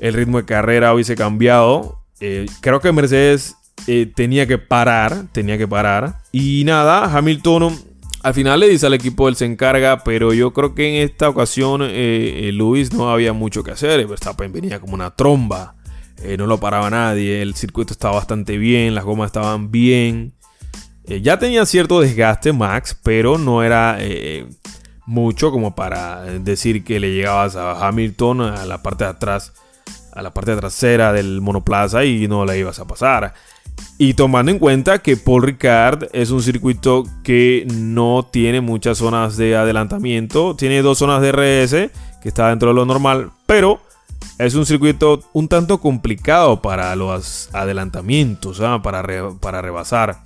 el 0.01 0.15
ritmo 0.15 0.39
de 0.39 0.45
carrera 0.45 0.93
hubiese 0.95 1.15
cambiado. 1.15 2.01
Eh, 2.21 2.47
creo 2.61 2.81
que 2.81 2.93
Mercedes 2.93 3.57
eh, 3.87 4.11
tenía 4.13 4.47
que 4.47 4.59
parar, 4.59 5.27
tenía 5.33 5.59
que 5.59 5.69
parar. 5.69 6.19
Y 6.33 6.65
nada, 6.65 7.05
Hamilton 7.17 7.79
al 8.23 8.35
final 8.35 8.61
le 8.61 8.69
dice 8.69 8.87
al 8.87 8.95
equipo, 8.95 9.29
él 9.29 9.37
se 9.37 9.47
encarga, 9.47 10.05
pero 10.05 10.35
yo 10.35 10.53
creo 10.53 10.75
que 10.75 10.89
en 10.89 11.09
esta 11.09 11.29
ocasión 11.29 11.81
eh, 11.83 12.51
Luis 12.53 12.93
no 12.93 13.11
había 13.11 13.33
mucho 13.33 13.63
que 13.63 13.71
hacer. 13.71 14.07
Verstappen 14.07 14.53
venía 14.53 14.81
como 14.81 14.95
una 14.95 15.15
tromba, 15.15 15.77
no 16.37 16.47
lo 16.47 16.61
paraba 16.61 16.91
nadie, 16.91 17.41
el 17.41 17.55
circuito 17.55 17.95
estaba 17.95 18.17
bastante 18.17 18.59
bien, 18.59 18.95
las 18.95 19.05
gomas 19.05 19.29
estaban 19.29 19.71
bien. 19.71 20.35
ya 21.07 21.39
tenía 21.39 21.65
cierto 21.65 21.99
desgaste 21.99 22.53
Max, 22.53 22.95
pero 23.03 23.39
no 23.39 23.63
era 23.63 23.99
mucho 25.07 25.51
como 25.51 25.75
para 25.75 26.25
decir 26.25 26.85
que 26.85 27.01
le 27.01 27.15
llegabas 27.15 27.57
a 27.57 27.87
Hamilton 27.89 28.43
a 28.43 28.67
la 28.67 28.83
parte 28.83 29.05
de 29.05 29.11
atrás 29.11 29.55
a 30.13 30.23
la 30.23 30.33
parte 30.33 30.57
trasera 30.57 31.13
del 31.13 31.41
monoplaza 31.41 32.05
y 32.05 32.29
no 32.29 32.45
la 32.45 32.57
ibas 32.57 32.79
a 32.79 32.87
pasar. 32.87 33.35
Y 33.99 34.15
tomando 34.15 34.51
en 34.51 34.59
cuenta 34.59 35.01
que 35.01 35.17
Paul 35.17 35.43
Ricard 35.43 36.09
es 36.13 36.31
un 36.31 36.43
circuito 36.43 37.05
que 37.23 37.67
no 37.73 38.27
tiene 38.31 38.61
muchas 38.61 38.99
zonas 38.99 39.37
de 39.37 39.57
adelantamiento, 39.57 40.57
tiene 40.57 40.83
dos 40.83 40.99
zonas 40.99 41.23
de 41.23 41.33
RS 41.33 41.91
que 42.23 42.29
está 42.29 42.49
dentro 42.49 42.71
de 42.71 42.75
lo 42.75 42.87
normal, 42.87 43.31
pero 43.47 43.81
es 44.39 44.55
un 44.55 44.67
circuito 44.67 45.23
un 45.33 45.49
tanto 45.49 45.81
complicado 45.81 46.63
para 46.63 46.95
los 46.97 47.51
adelantamientos, 47.53 48.61
¿ah? 48.61 48.81
para, 48.83 49.03
para 49.39 49.63
rebasar. 49.63 50.25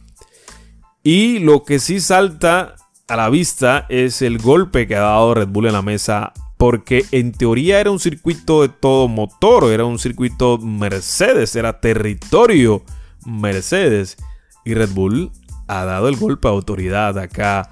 Y 1.02 1.40
lo 1.40 1.64
que 1.64 1.78
sí 1.78 2.00
salta 2.00 2.76
a 3.08 3.16
la 3.16 3.28
vista 3.28 3.86
es 3.88 4.22
el 4.22 4.38
golpe 4.38 4.86
que 4.86 4.96
ha 4.96 5.00
dado 5.00 5.34
Red 5.34 5.48
Bull 5.48 5.66
en 5.66 5.74
la 5.74 5.82
mesa 5.82 6.32
porque 6.56 7.04
en 7.10 7.32
teoría 7.32 7.80
era 7.80 7.90
un 7.90 7.98
circuito 7.98 8.62
de 8.62 8.68
todo 8.68 9.08
motor, 9.08 9.72
era 9.72 9.84
un 9.84 9.98
circuito 9.98 10.58
Mercedes, 10.58 11.56
era 11.56 11.80
territorio 11.80 12.82
Mercedes. 13.26 14.16
Y 14.64 14.74
Red 14.74 14.90
Bull 14.90 15.30
ha 15.66 15.84
dado 15.84 16.08
el 16.08 16.16
golpe 16.16 16.48
a 16.48 16.52
autoridad 16.52 17.18
acá 17.18 17.70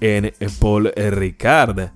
en 0.00 0.32
Paul 0.60 0.92
Ricard. 0.94 1.90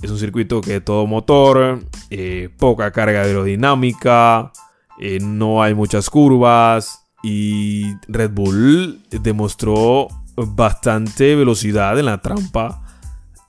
Es 0.00 0.10
un 0.10 0.18
circuito 0.18 0.60
que 0.60 0.80
todo 0.80 1.06
motor, 1.06 1.80
eh, 2.10 2.48
poca 2.58 2.90
carga 2.90 3.22
aerodinámica, 3.22 4.52
eh, 4.98 5.18
no 5.20 5.62
hay 5.62 5.74
muchas 5.74 6.10
curvas 6.10 7.04
y 7.22 7.94
Red 8.08 8.32
Bull 8.32 9.00
demostró 9.10 10.08
bastante 10.36 11.36
velocidad 11.36 11.98
en 11.98 12.06
la 12.06 12.20
trampa 12.20 12.82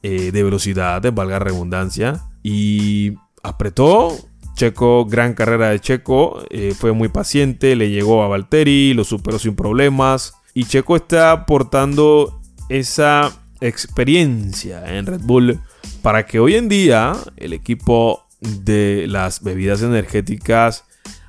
eh, 0.04 0.32
de 0.32 0.44
velocidad, 0.44 1.02
de 1.02 1.12
valga 1.12 1.40
redundancia. 1.40 2.22
Y 2.44 3.14
apretó. 3.42 4.16
Checo, 4.56 5.06
gran 5.06 5.34
carrera 5.34 5.70
de 5.70 5.80
Checo. 5.80 6.44
Eh, 6.52 6.76
fue 6.78 6.92
muy 6.92 7.08
paciente, 7.10 7.76
le 7.76 7.90
llegó 7.90 8.22
a 8.22 8.28
Valtteri, 8.28 8.94
lo 8.94 9.04
superó 9.04 9.40
sin 9.40 9.56
problemas. 9.56 10.36
Y 10.54 10.66
Checo 10.66 10.96
está 10.96 11.32
aportando 11.32 12.40
esa 12.70 13.32
experiencia 13.62 14.96
en 14.96 15.06
Red 15.06 15.22
Bull 15.22 15.60
para 16.02 16.26
que 16.26 16.40
hoy 16.40 16.56
en 16.56 16.70
día 16.70 17.14
el 17.38 17.54
equipo 17.54 18.28
de 18.42 19.06
las 19.08 19.42
bebidas 19.42 19.82
energéticas 19.82 20.84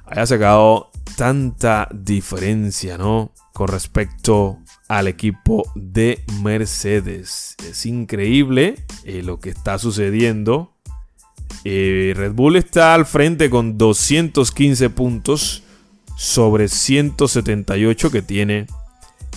haya 0.05 0.27
sacado 0.27 0.91
tanta 1.17 1.89
diferencia, 1.93 2.99
¿no? 2.99 3.33
Con 3.53 3.69
respecto 3.69 4.59
al 4.89 5.09
equipo 5.09 5.71
de 5.75 6.25
Mercedes. 6.43 7.57
Es 7.69 7.87
increíble 7.87 8.77
eh, 9.05 9.23
lo 9.23 9.41
que 9.41 9.51
está 9.51 9.79
sucediendo. 9.79 10.73
Eh, 11.65 12.13
Red 12.17 12.33
Bull 12.33 12.57
está 12.57 12.95
al 12.95 13.07
frente 13.07 13.49
con 13.49 13.79
215 13.79 14.91
puntos 14.91 15.63
sobre 16.17 16.69
178 16.69 18.11
que 18.11 18.23
tiene 18.23 18.67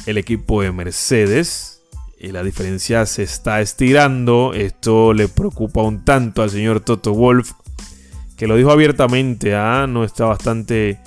el 0.06 0.18
equipo 0.18 0.62
de 0.62 0.72
Mercedes. 0.72 1.82
Y 2.20 2.32
la 2.32 2.44
diferencia 2.44 3.06
se 3.06 3.24
está 3.24 3.62
estirando. 3.62 4.54
Esto 4.54 5.14
le 5.14 5.28
preocupa 5.28 5.84
un 5.84 6.04
tanto 6.04 6.42
al 6.42 6.50
señor 6.50 6.80
Toto 6.80 7.14
Wolf, 7.14 7.52
que 8.36 8.48
lo 8.48 8.56
dijo 8.56 8.72
abiertamente. 8.72 9.56
¿ah? 9.56 9.86
No 9.88 10.04
está 10.04 10.26
bastante 10.26 11.00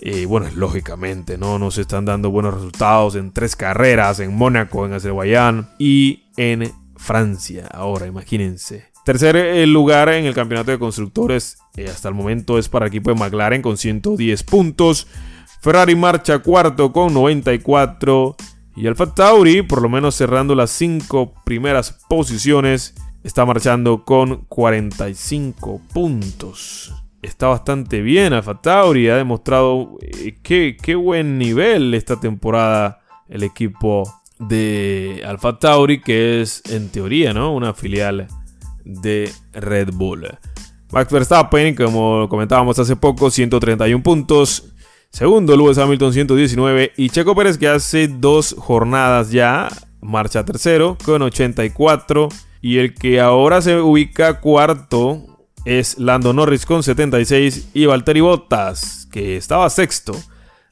y 0.00 0.24
bueno, 0.24 0.48
lógicamente, 0.54 1.38
¿no? 1.38 1.58
Nos 1.58 1.78
están 1.78 2.04
dando 2.04 2.30
buenos 2.30 2.54
resultados 2.54 3.14
en 3.14 3.32
tres 3.32 3.56
carreras, 3.56 4.20
en 4.20 4.34
Mónaco, 4.34 4.86
en 4.86 4.94
Azerbaiyán 4.94 5.70
y 5.78 6.24
en 6.36 6.72
Francia. 6.96 7.68
Ahora, 7.72 8.06
imagínense. 8.06 8.90
Tercer 9.04 9.36
eh, 9.36 9.66
lugar 9.66 10.08
en 10.10 10.26
el 10.26 10.34
campeonato 10.34 10.70
de 10.70 10.78
constructores 10.78 11.58
eh, 11.76 11.88
hasta 11.88 12.08
el 12.08 12.14
momento 12.14 12.58
es 12.58 12.68
para 12.68 12.86
el 12.86 12.90
equipo 12.90 13.10
de 13.10 13.18
McLaren 13.18 13.62
con 13.62 13.76
110 13.76 14.42
puntos. 14.44 15.06
Ferrari 15.62 15.94
marcha 15.94 16.38
cuarto 16.40 16.92
con 16.92 17.12
94. 17.14 18.36
Y 18.76 18.86
Alfa 18.86 19.14
Tauri, 19.14 19.62
por 19.62 19.82
lo 19.82 19.88
menos 19.88 20.14
cerrando 20.14 20.54
las 20.54 20.70
cinco 20.70 21.34
primeras 21.44 21.98
posiciones, 22.08 22.94
está 23.24 23.44
marchando 23.44 24.04
con 24.04 24.44
45 24.48 25.82
puntos 25.92 26.94
está 27.22 27.48
bastante 27.48 28.00
bien 28.00 28.32
Alfa 28.32 28.60
Tauri. 28.60 29.08
Ha 29.08 29.16
demostrado 29.16 29.98
eh, 30.00 30.36
qué, 30.42 30.94
buen 30.94 31.38
nivel 31.38 31.94
esta 31.94 32.20
temporada 32.20 33.00
el 33.28 33.42
equipo 33.42 34.02
de 34.38 35.22
Alfa 35.26 35.58
Tauri, 35.58 36.00
que 36.00 36.40
es 36.40 36.62
en 36.70 36.88
teoría 36.90 37.32
¿no? 37.32 37.54
una 37.54 37.74
filial 37.74 38.26
de 38.84 39.30
Red 39.52 39.90
Bull. 39.92 40.26
Max 40.92 41.12
Verstappen, 41.12 41.74
como 41.74 42.28
comentábamos 42.28 42.78
hace 42.78 42.96
poco, 42.96 43.30
131 43.30 44.02
puntos. 44.02 44.72
Segundo, 45.10 45.56
Lewis 45.56 45.78
Hamilton 45.78 46.12
119 46.12 46.92
y 46.96 47.10
Checo 47.10 47.34
Pérez 47.34 47.58
que 47.58 47.68
hace 47.68 48.08
dos 48.08 48.54
jornadas 48.58 49.30
ya 49.30 49.68
marcha 50.00 50.44
tercero 50.44 50.96
con 51.04 51.22
84 51.22 52.28
y 52.60 52.78
el 52.78 52.94
que 52.94 53.20
ahora 53.20 53.60
se 53.60 53.80
ubica 53.80 54.40
cuarto 54.40 55.29
es 55.64 55.98
Lando 55.98 56.32
Norris 56.32 56.66
con 56.66 56.82
76 56.82 57.70
y 57.74 57.86
Valtteri 57.86 58.20
Bottas, 58.20 59.08
que 59.10 59.36
estaba 59.36 59.68
sexto 59.70 60.16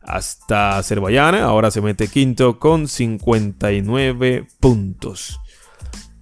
hasta 0.03 0.79
Azerbaiyán, 0.79 1.35
ahora 1.35 1.71
se 1.71 1.83
mete 1.83 2.09
quinto 2.09 2.59
con 2.59 2.89
59 2.89 4.47
puntos. 4.59 5.39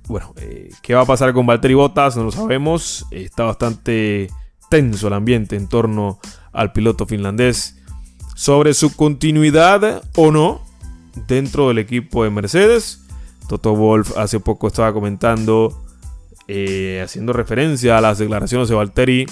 Bueno, 0.08 0.34
eh, 0.36 0.70
¿qué 0.82 0.94
va 0.94 1.02
a 1.02 1.06
pasar 1.06 1.32
con 1.32 1.46
Valtteri 1.46 1.74
Bottas? 1.74 2.16
No 2.16 2.24
lo 2.24 2.32
sabemos. 2.32 3.06
Está 3.10 3.44
bastante 3.44 4.28
tenso 4.70 5.06
el 5.06 5.12
ambiente 5.12 5.56
en 5.56 5.68
torno 5.68 6.18
al 6.52 6.72
piloto 6.72 7.06
finlandés 7.06 7.76
sobre 8.34 8.74
su 8.74 8.94
continuidad 8.94 10.02
o 10.16 10.30
no 10.32 10.62
dentro 11.28 11.68
del 11.68 11.78
equipo 11.78 12.24
de 12.24 12.30
Mercedes. 12.30 13.02
Toto 13.48 13.74
Wolf 13.74 14.16
hace 14.18 14.40
poco 14.40 14.66
estaba 14.66 14.92
comentando 14.92 15.85
eh, 16.48 17.00
haciendo 17.02 17.32
referencia 17.32 17.98
a 17.98 18.00
las 18.00 18.18
declaraciones 18.18 18.68
de 18.68 18.76
Valtteri, 18.76 19.26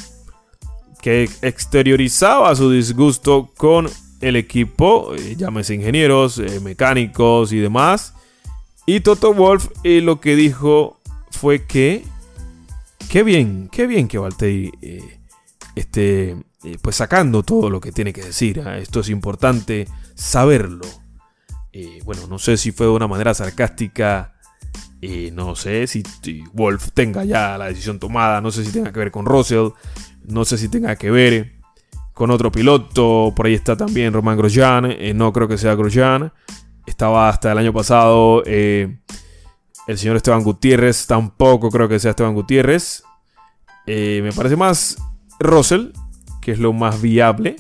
que 1.01 1.29
exteriorizaba 1.43 2.53
su 2.57 2.73
disgusto 2.73 3.53
con 3.57 3.89
el 4.21 4.35
equipo, 4.35 5.15
eh, 5.15 5.37
llámese 5.37 5.75
ingenieros, 5.75 6.39
eh, 6.39 6.59
mecánicos 6.61 7.53
y 7.53 7.59
demás. 7.59 8.15
Y 8.85 9.01
Toto 9.01 9.33
Wolf 9.33 9.69
lo 9.85 10.21
que 10.21 10.35
dijo 10.35 10.99
fue 11.31 11.67
que, 11.67 12.05
qué 13.09 13.23
bien, 13.23 13.69
qué 13.71 13.87
bien 13.87 14.09
que 14.09 14.19
Valtteri 14.19 14.73
esté 15.77 16.37
pues 16.83 16.97
sacando 16.97 17.43
todo 17.43 17.71
lo 17.71 17.81
que 17.81 17.93
tiene 17.93 18.13
que 18.13 18.25
decir. 18.25 18.61
¿ah? 18.61 18.79
Esto 18.79 19.01
es 19.01 19.09
importante 19.09 19.87
saberlo. 20.15 20.87
bueno, 22.05 22.27
no 22.27 22.39
sé 22.39 22.57
si 22.57 22.73
fue 22.73 22.87
de 22.87 22.93
una 22.93 23.07
manera 23.07 23.35
sarcástica 23.35 24.34
y 25.05 25.31
no 25.31 25.55
sé 25.55 25.87
si, 25.87 26.03
Wolf 26.55 26.93
tenga 26.95 27.25
ya 27.25 27.59
la 27.59 27.67
decisión 27.67 27.99
tomada, 27.99 28.41
no 28.41 28.51
sé 28.51 28.65
si 28.65 28.73
tenga 28.73 28.91
que 28.91 29.01
ver 29.01 29.11
con 29.11 29.27
Russell, 29.27 29.69
no 30.25 30.47
sé 30.47 30.57
si 30.57 30.69
tenga 30.69 30.97
que 30.97 31.11
ver 31.11 31.57
con 32.15 32.31
otro 32.31 32.51
piloto, 32.51 33.33
por 33.37 33.45
ahí 33.45 33.55
está 33.55 33.77
también 33.77 34.15
Román 34.15 34.39
Grosjean, 34.39 34.87
eh, 34.91 35.13
no 35.13 35.31
creo 35.33 35.47
que 35.47 35.59
sea 35.59 35.75
Grosjean, 35.75 36.33
estaba 36.87 37.29
hasta 37.29 37.53
el 37.53 37.59
año 37.59 37.73
pasado 37.73 38.43
eh, 38.47 38.97
el 39.87 39.99
señor 39.99 40.17
Esteban 40.17 40.43
Gutiérrez, 40.43 41.07
tampoco 41.07 41.69
creo 41.69 41.87
que 41.87 41.99
sea 41.99 42.13
Esteban 42.13 42.35
Gutiérrez, 42.35 43.03
eh, 43.87 44.21
me 44.23 44.33
parece 44.33 44.57
más 44.57 44.97
Russell, 45.39 45.89
que 46.41 46.53
es 46.53 46.59
lo 46.59 46.73
más 46.73 47.03
viable, 47.03 47.57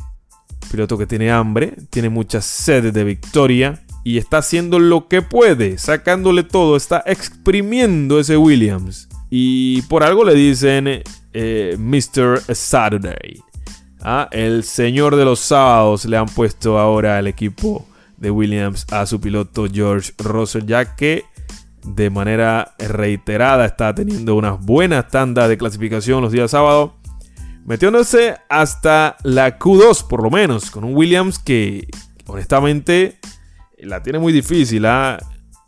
piloto 0.70 0.96
que 0.96 1.07
tiene 1.07 1.30
hambre, 1.30 1.76
tiene 1.90 2.09
mucha 2.09 2.40
sed 2.40 2.90
de 2.90 3.04
victoria 3.04 3.84
y 4.04 4.18
está 4.18 4.38
haciendo 4.38 4.78
lo 4.78 5.08
que 5.08 5.22
puede, 5.22 5.78
sacándole 5.78 6.42
todo, 6.42 6.76
está 6.76 7.02
exprimiendo 7.06 8.20
ese 8.20 8.36
Williams. 8.36 9.08
Y 9.30 9.82
por 9.82 10.04
algo 10.04 10.24
le 10.24 10.34
dicen 10.34 11.02
eh, 11.32 11.76
Mr. 11.78 12.54
Saturday. 12.54 13.40
¿Ah? 14.02 14.28
El 14.30 14.62
señor 14.64 15.16
de 15.16 15.24
los 15.24 15.40
sábados 15.40 16.04
le 16.04 16.18
han 16.18 16.26
puesto 16.26 16.78
ahora 16.78 17.16
al 17.16 17.26
equipo 17.26 17.86
de 18.18 18.30
Williams 18.30 18.86
a 18.92 19.06
su 19.06 19.18
piloto 19.18 19.66
George 19.72 20.12
Russell, 20.18 20.66
ya 20.66 20.94
que 20.94 21.24
de 21.82 22.10
manera 22.10 22.74
reiterada 22.78 23.64
está 23.64 23.94
teniendo 23.94 24.34
unas 24.36 24.62
buenas 24.64 25.08
tandas 25.08 25.48
de 25.48 25.56
clasificación 25.56 26.22
los 26.22 26.32
días 26.32 26.50
sábados, 26.50 26.92
metiéndose 27.64 28.36
hasta 28.50 29.16
la 29.22 29.58
Q2 29.58 30.06
por 30.06 30.22
lo 30.22 30.30
menos, 30.30 30.70
con 30.70 30.84
un 30.84 30.94
Williams 30.94 31.38
que 31.38 31.88
honestamente 32.26 33.18
la 33.85 34.03
tiene 34.03 34.18
muy 34.18 34.33
difícil, 34.33 34.87
¿ah? 34.87 35.18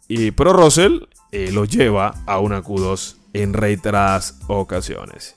y, 0.09 0.31
pero 0.31 0.53
Russell 0.53 1.01
eh, 1.33 1.51
lo 1.53 1.65
lleva 1.65 2.15
a 2.27 2.39
una 2.39 2.63
Q2 2.63 3.17
en 3.33 3.53
reiteradas 3.53 4.39
ocasiones. 4.47 5.35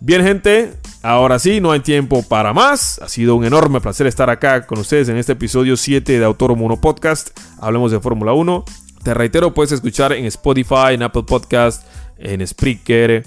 Bien 0.00 0.22
gente, 0.24 0.72
ahora 1.02 1.38
sí, 1.38 1.60
no 1.60 1.70
hay 1.70 1.80
tiempo 1.80 2.22
para 2.24 2.52
más. 2.52 2.98
Ha 3.02 3.08
sido 3.08 3.36
un 3.36 3.44
enorme 3.44 3.80
placer 3.80 4.06
estar 4.06 4.30
acá 4.30 4.66
con 4.66 4.78
ustedes 4.78 5.08
en 5.08 5.16
este 5.16 5.32
episodio 5.32 5.76
7 5.76 6.18
de 6.18 6.24
Autor 6.24 6.56
Mono 6.56 6.80
Podcast. 6.80 7.38
Hablemos 7.60 7.92
de 7.92 8.00
Fórmula 8.00 8.32
1. 8.32 8.64
Te 9.04 9.14
reitero, 9.14 9.54
puedes 9.54 9.70
escuchar 9.70 10.12
en 10.12 10.24
Spotify, 10.26 10.94
en 10.94 11.02
Apple 11.04 11.22
Podcast, 11.22 11.86
en 12.18 12.44
Spreaker, 12.44 13.24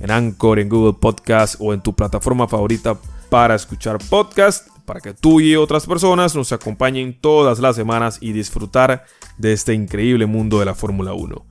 en 0.00 0.10
Anchor, 0.10 0.58
en 0.58 0.68
Google 0.68 0.96
Podcast 1.00 1.56
o 1.58 1.72
en 1.74 1.80
tu 1.80 1.94
plataforma 1.94 2.46
favorita 2.46 2.96
para 3.28 3.54
escuchar 3.54 3.98
podcast, 4.10 4.68
para 4.84 5.00
que 5.00 5.14
tú 5.14 5.40
y 5.40 5.56
otras 5.56 5.86
personas 5.86 6.34
nos 6.34 6.52
acompañen 6.52 7.18
todas 7.20 7.58
las 7.58 7.76
semanas 7.76 8.18
y 8.20 8.32
disfrutar 8.32 9.04
de 9.38 9.52
este 9.52 9.74
increíble 9.74 10.26
mundo 10.26 10.58
de 10.58 10.64
la 10.64 10.74
Fórmula 10.74 11.12
1. 11.12 11.46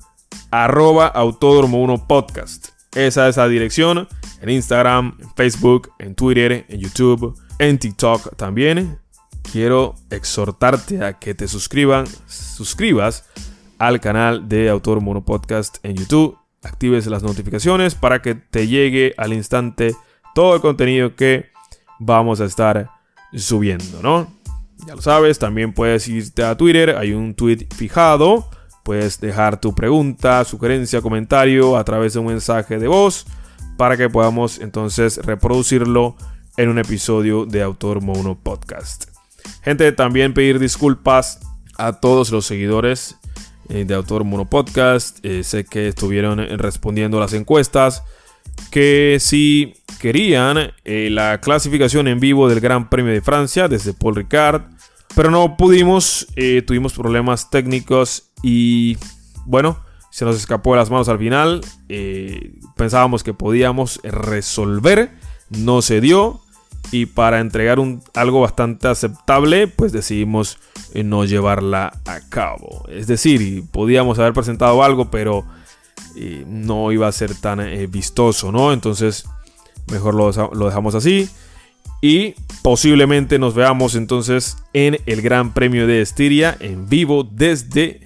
Arroba 0.52 1.08
Autódromo 1.08 1.82
1 1.82 2.08
Podcast. 2.08 2.70
Esa 2.94 3.30
es 3.30 3.38
la 3.38 3.48
dirección 3.48 4.08
en 4.42 4.50
Instagram, 4.50 5.18
en 5.20 5.34
Facebook, 5.36 5.92
en 6.00 6.16
Twitter, 6.16 6.66
en 6.68 6.80
YouTube, 6.80 7.40
en 7.60 7.80
TikTok 7.80 8.36
también. 8.36 9.00
Quiero 9.52 9.96
exhortarte 10.10 11.04
a 11.04 11.18
que 11.18 11.34
te 11.34 11.48
suscriban, 11.48 12.06
suscribas 12.28 13.26
al 13.78 14.00
canal 14.00 14.48
de 14.48 14.70
Autor 14.70 15.02
Mono 15.02 15.24
Podcast 15.24 15.78
en 15.84 15.96
YouTube. 15.96 16.38
Actives 16.64 17.08
las 17.08 17.24
notificaciones 17.24 17.96
para 17.96 18.22
que 18.22 18.36
te 18.36 18.68
llegue 18.68 19.16
al 19.18 19.34
instante 19.34 19.96
todo 20.36 20.56
el 20.56 20.62
contenido 20.62 21.16
que 21.16 21.50
vamos 22.00 22.40
a 22.42 22.46
estar 22.46 22.90
subiendo, 23.36 24.02
¿no? 24.02 24.32
Ya 24.88 24.96
lo 24.96 25.02
sabes, 25.02 25.38
también 25.38 25.74
puedes 25.74 26.08
irte 26.08 26.44
a 26.44 26.58
Twitter, 26.58 26.96
hay 26.98 27.14
un 27.14 27.36
tweet 27.36 27.68
fijado, 27.76 28.50
puedes 28.84 29.20
dejar 29.20 29.62
tu 29.62 29.76
pregunta, 29.76 30.44
sugerencia, 30.44 31.02
comentario 31.02 31.78
a 31.78 31.84
través 31.84 32.14
de 32.14 32.20
un 32.20 32.28
mensaje 32.28 32.80
de 32.80 32.88
voz 32.88 33.26
para 33.78 33.96
que 33.96 34.10
podamos 34.10 34.60
entonces 34.60 35.18
reproducirlo 35.18 36.16
en 36.58 36.70
un 36.70 36.80
episodio 36.80 37.46
de 37.46 37.62
Autor 37.62 38.02
Mono 38.02 38.38
Podcast. 38.38 39.06
Gente, 39.64 39.92
también 39.92 40.34
pedir 40.34 40.60
disculpas 40.60 41.40
a 41.78 41.94
todos 41.94 42.32
los 42.32 42.46
seguidores 42.46 43.18
eh, 43.70 43.86
de 43.86 43.94
Autor 43.94 44.24
Mono 44.24 44.50
Podcast. 44.50 45.20
Eh, 45.24 45.44
sé 45.44 45.66
que 45.66 45.88
estuvieron 45.88 46.40
respondiendo 46.60 47.20
las 47.20 47.34
encuestas. 47.34 48.04
Que 48.70 49.18
si 49.20 49.74
querían 50.00 50.72
la 50.86 51.42
clasificación 51.42 52.08
en 52.08 52.20
vivo 52.20 52.48
del 52.50 52.60
Gran 52.60 52.90
Premio 52.90 53.14
de 53.14 53.22
Francia 53.22 53.68
desde 53.68 53.94
Paul 53.94 54.16
Ricard. 54.16 54.64
Pero 55.16 55.30
no 55.30 55.58
pudimos, 55.58 56.28
tuvimos 56.66 56.94
problemas 56.94 57.50
técnicos 57.50 58.32
y 58.42 58.98
bueno, 59.46 59.84
se 60.10 60.24
nos 60.24 60.38
escapó 60.38 60.72
de 60.72 60.78
las 60.78 60.90
manos 60.90 61.10
al 61.10 61.20
final. 61.20 61.62
pensábamos 62.78 63.24
que 63.24 63.34
podíamos 63.34 64.00
resolver, 64.04 65.12
no 65.50 65.82
se 65.82 66.00
dio 66.00 66.42
y 66.92 67.06
para 67.06 67.40
entregar 67.40 67.78
algo 68.16 68.42
bastante 68.42 68.88
aceptable, 68.88 69.68
pues 69.68 69.92
decidimos 69.92 70.58
eh, 70.94 71.04
no 71.04 71.24
llevarla 71.26 71.94
a 72.06 72.20
cabo. 72.30 72.86
Es 72.90 73.08
decir, 73.08 73.64
podíamos 73.72 74.20
haber 74.20 74.34
presentado 74.34 74.84
algo, 74.84 75.10
pero 75.10 75.46
eh, 76.16 76.44
no 76.48 76.92
iba 76.92 77.08
a 77.08 77.12
ser 77.12 77.36
tan 77.36 77.60
eh, 77.60 77.88
vistoso, 77.88 78.52
¿no? 78.52 78.74
Entonces, 78.74 79.26
mejor 79.92 80.16
lo, 80.16 80.66
dejamos 80.66 80.96
así. 80.96 81.30
Y 82.02 82.34
posiblemente 82.64 83.38
nos 83.38 83.54
veamos 83.54 83.96
entonces 83.96 84.58
en 84.74 84.98
el 85.06 85.22
Gran 85.22 85.54
Premio 85.54 85.86
de 85.86 86.02
Estiria 86.02 86.58
en 86.60 86.90
vivo 86.90 87.24
desde 87.24 88.02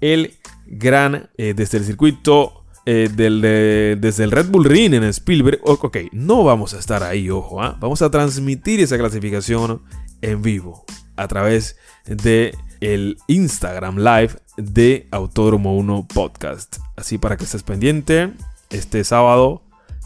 el 0.00 0.34
gran, 0.66 1.28
desde 1.36 1.76
el 1.76 1.84
circuito 1.84 2.64
eh, 2.86 3.08
desde 3.10 4.24
el 4.24 4.30
Red 4.30 4.48
Bull 4.50 4.64
Ring 4.66 4.92
en 4.92 5.04
Spielberg. 5.04 5.60
Ok, 5.62 5.96
no 6.12 6.44
vamos 6.44 6.74
a 6.74 6.78
estar 6.78 7.02
ahí, 7.02 7.30
ojo. 7.30 7.62
¿ah? 7.62 7.76
Vamos 7.80 8.02
a 8.02 8.10
transmitir 8.10 8.80
esa 8.80 8.98
clasificación 8.98 9.82
en 10.20 10.42
vivo 10.42 10.84
a 11.16 11.26
través 11.26 11.76
de 12.06 12.54
el 12.84 13.16
Instagram 13.28 13.96
Live 13.96 14.34
de 14.58 15.08
Autódromo 15.10 15.74
1 15.76 16.06
Podcast. 16.12 16.76
Así 16.96 17.16
para 17.16 17.38
que 17.38 17.44
estés 17.44 17.62
pendiente 17.62 18.32
este 18.68 19.04
sábado 19.04 19.62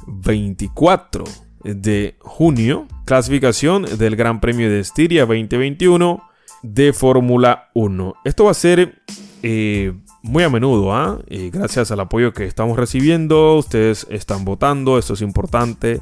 24 0.07 1.25
de 1.65 2.17
junio, 2.21 2.87
clasificación 3.05 3.85
del 3.99 4.15
Gran 4.15 4.41
Premio 4.41 4.71
de 4.71 4.79
Estiria 4.79 5.27
2021 5.27 6.23
de 6.63 6.93
Fórmula 6.93 7.71
1. 7.75 8.15
Esto 8.25 8.45
va 8.45 8.53
a 8.53 8.55
ser 8.55 9.03
eh, 9.43 9.93
muy 10.23 10.45
a 10.45 10.49
menudo, 10.49 10.95
¿ah? 10.95 11.19
Y 11.29 11.51
gracias 11.51 11.91
al 11.91 11.99
apoyo 11.99 12.33
que 12.33 12.45
estamos 12.45 12.77
recibiendo, 12.77 13.57
ustedes 13.57 14.07
están 14.09 14.45
votando, 14.45 14.99
esto 14.99 15.15
es 15.15 15.23
importante. 15.23 16.01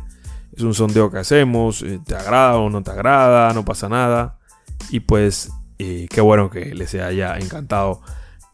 Es 0.54 0.62
un 0.62 0.74
sondeo 0.74 1.10
que 1.10 1.18
hacemos, 1.18 1.82
eh, 1.82 2.00
te 2.04 2.14
agrada 2.14 2.56
o 2.56 2.68
no 2.68 2.82
te 2.82 2.90
agrada, 2.90 3.52
no 3.54 3.64
pasa 3.64 3.88
nada. 3.88 4.38
Y 4.90 5.00
pues, 5.00 5.50
eh, 5.78 6.06
qué 6.10 6.20
bueno 6.20 6.50
que 6.50 6.74
les 6.74 6.94
haya 6.94 7.36
encantado 7.38 8.00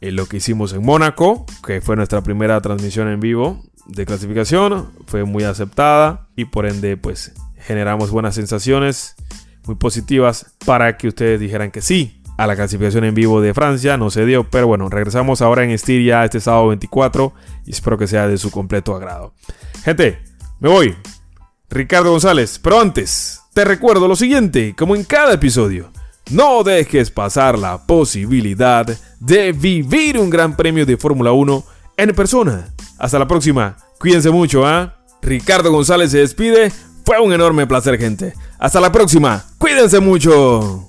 eh, 0.01 0.11
lo 0.11 0.27
que 0.27 0.39
hicimos 0.39 0.73
en 0.73 0.83
Mónaco, 0.83 1.47
que 1.65 1.81
fue 1.81 1.97
nuestra 1.97 2.23
primera 2.23 2.61
transmisión 2.61 3.09
en 3.09 3.21
vivo 3.21 3.63
de 3.87 4.07
clasificación. 4.07 4.91
Fue 5.07 5.25
muy 5.25 5.45
aceptada 5.45 6.29
y 6.37 6.47
por 6.47 6.67
ende, 6.67 6.97
pues, 6.97 7.33
generamos 7.57 8.11
buenas 8.11 8.35
sensaciones, 8.35 9.15
muy 9.67 9.77
positivas, 9.77 10.55
para 10.67 10.97
que 10.97 11.09
ustedes 11.09 11.39
dijeran 11.39 11.71
que 11.71 11.83
sí, 11.83 12.21
a 12.37 12.47
la 12.47 12.57
clasificación 12.57 13.05
en 13.05 13.15
vivo 13.15 13.41
de 13.41 13.55
Francia. 13.55 13.97
No 13.97 14.11
se 14.11 14.27
dio, 14.27 14.49
pero 14.51 14.67
bueno, 14.67 14.89
regresamos 14.89 15.43
ahora 15.43 15.65
en 15.65 15.71
Estiria 15.71 16.25
este 16.25 16.41
sábado 16.41 16.69
24 16.69 17.33
y 17.67 17.71
espero 17.71 17.97
que 17.99 18.09
sea 18.09 18.27
de 18.27 18.39
su 18.39 18.51
completo 18.51 18.97
agrado. 18.97 19.35
Gente, 19.85 20.19
me 20.59 20.69
voy. 20.69 20.97
Ricardo 21.71 22.11
González, 22.11 22.59
pero 22.63 22.81
antes, 22.81 23.41
te 23.55 23.65
recuerdo 23.65 24.09
lo 24.09 24.17
siguiente, 24.17 24.75
como 24.77 24.95
en 24.97 25.05
cada 25.05 25.33
episodio. 25.33 25.91
No 26.31 26.63
dejes 26.63 27.11
pasar 27.11 27.59
la 27.59 27.87
posibilidad 27.87 28.87
de 29.21 29.53
vivir 29.53 30.19
un 30.19 30.31
gran 30.31 30.57
premio 30.57 30.87
de 30.87 30.97
Fórmula 30.97 31.33
1 31.33 31.65
en 31.97 32.15
persona. 32.15 32.73
Hasta 32.99 33.19
la 33.19 33.27
próxima. 33.27 33.77
Cuídense 33.99 34.31
mucho, 34.31 34.65
¿ah? 34.67 34.97
Ricardo 35.21 35.71
González 35.71 36.11
se 36.11 36.19
despide. 36.19 36.73
Fue 37.05 37.21
un 37.21 37.33
enorme 37.33 37.67
placer, 37.67 37.99
gente. 37.99 38.33
Hasta 38.59 38.81
la 38.81 38.91
próxima. 38.91 39.45
Cuídense 39.59 40.01
mucho. 40.01 40.89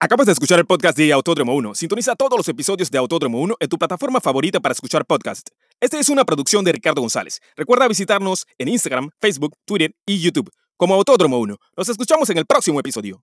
Acabas 0.00 0.26
de 0.26 0.32
escuchar 0.32 0.58
el 0.58 0.66
podcast 0.66 0.96
de 0.96 1.12
Autódromo 1.12 1.54
1. 1.54 1.74
Sintoniza 1.74 2.14
todos 2.14 2.36
los 2.36 2.48
episodios 2.48 2.90
de 2.90 2.98
Autódromo 2.98 3.40
1 3.40 3.56
en 3.58 3.68
tu 3.68 3.78
plataforma 3.78 4.20
favorita 4.20 4.60
para 4.60 4.72
escuchar 4.72 5.04
podcast. 5.04 5.48
Esta 5.80 5.98
es 5.98 6.08
una 6.08 6.24
producción 6.24 6.64
de 6.64 6.72
Ricardo 6.72 7.00
González. 7.00 7.40
Recuerda 7.56 7.88
visitarnos 7.88 8.46
en 8.58 8.68
Instagram, 8.68 9.10
Facebook, 9.20 9.54
Twitter 9.64 9.94
y 10.06 10.20
YouTube 10.20 10.50
como 10.78 10.94
Autódromo 10.94 11.38
1. 11.40 11.56
Nos 11.76 11.88
escuchamos 11.90 12.30
en 12.30 12.38
el 12.38 12.46
próximo 12.46 12.80
episodio. 12.80 13.22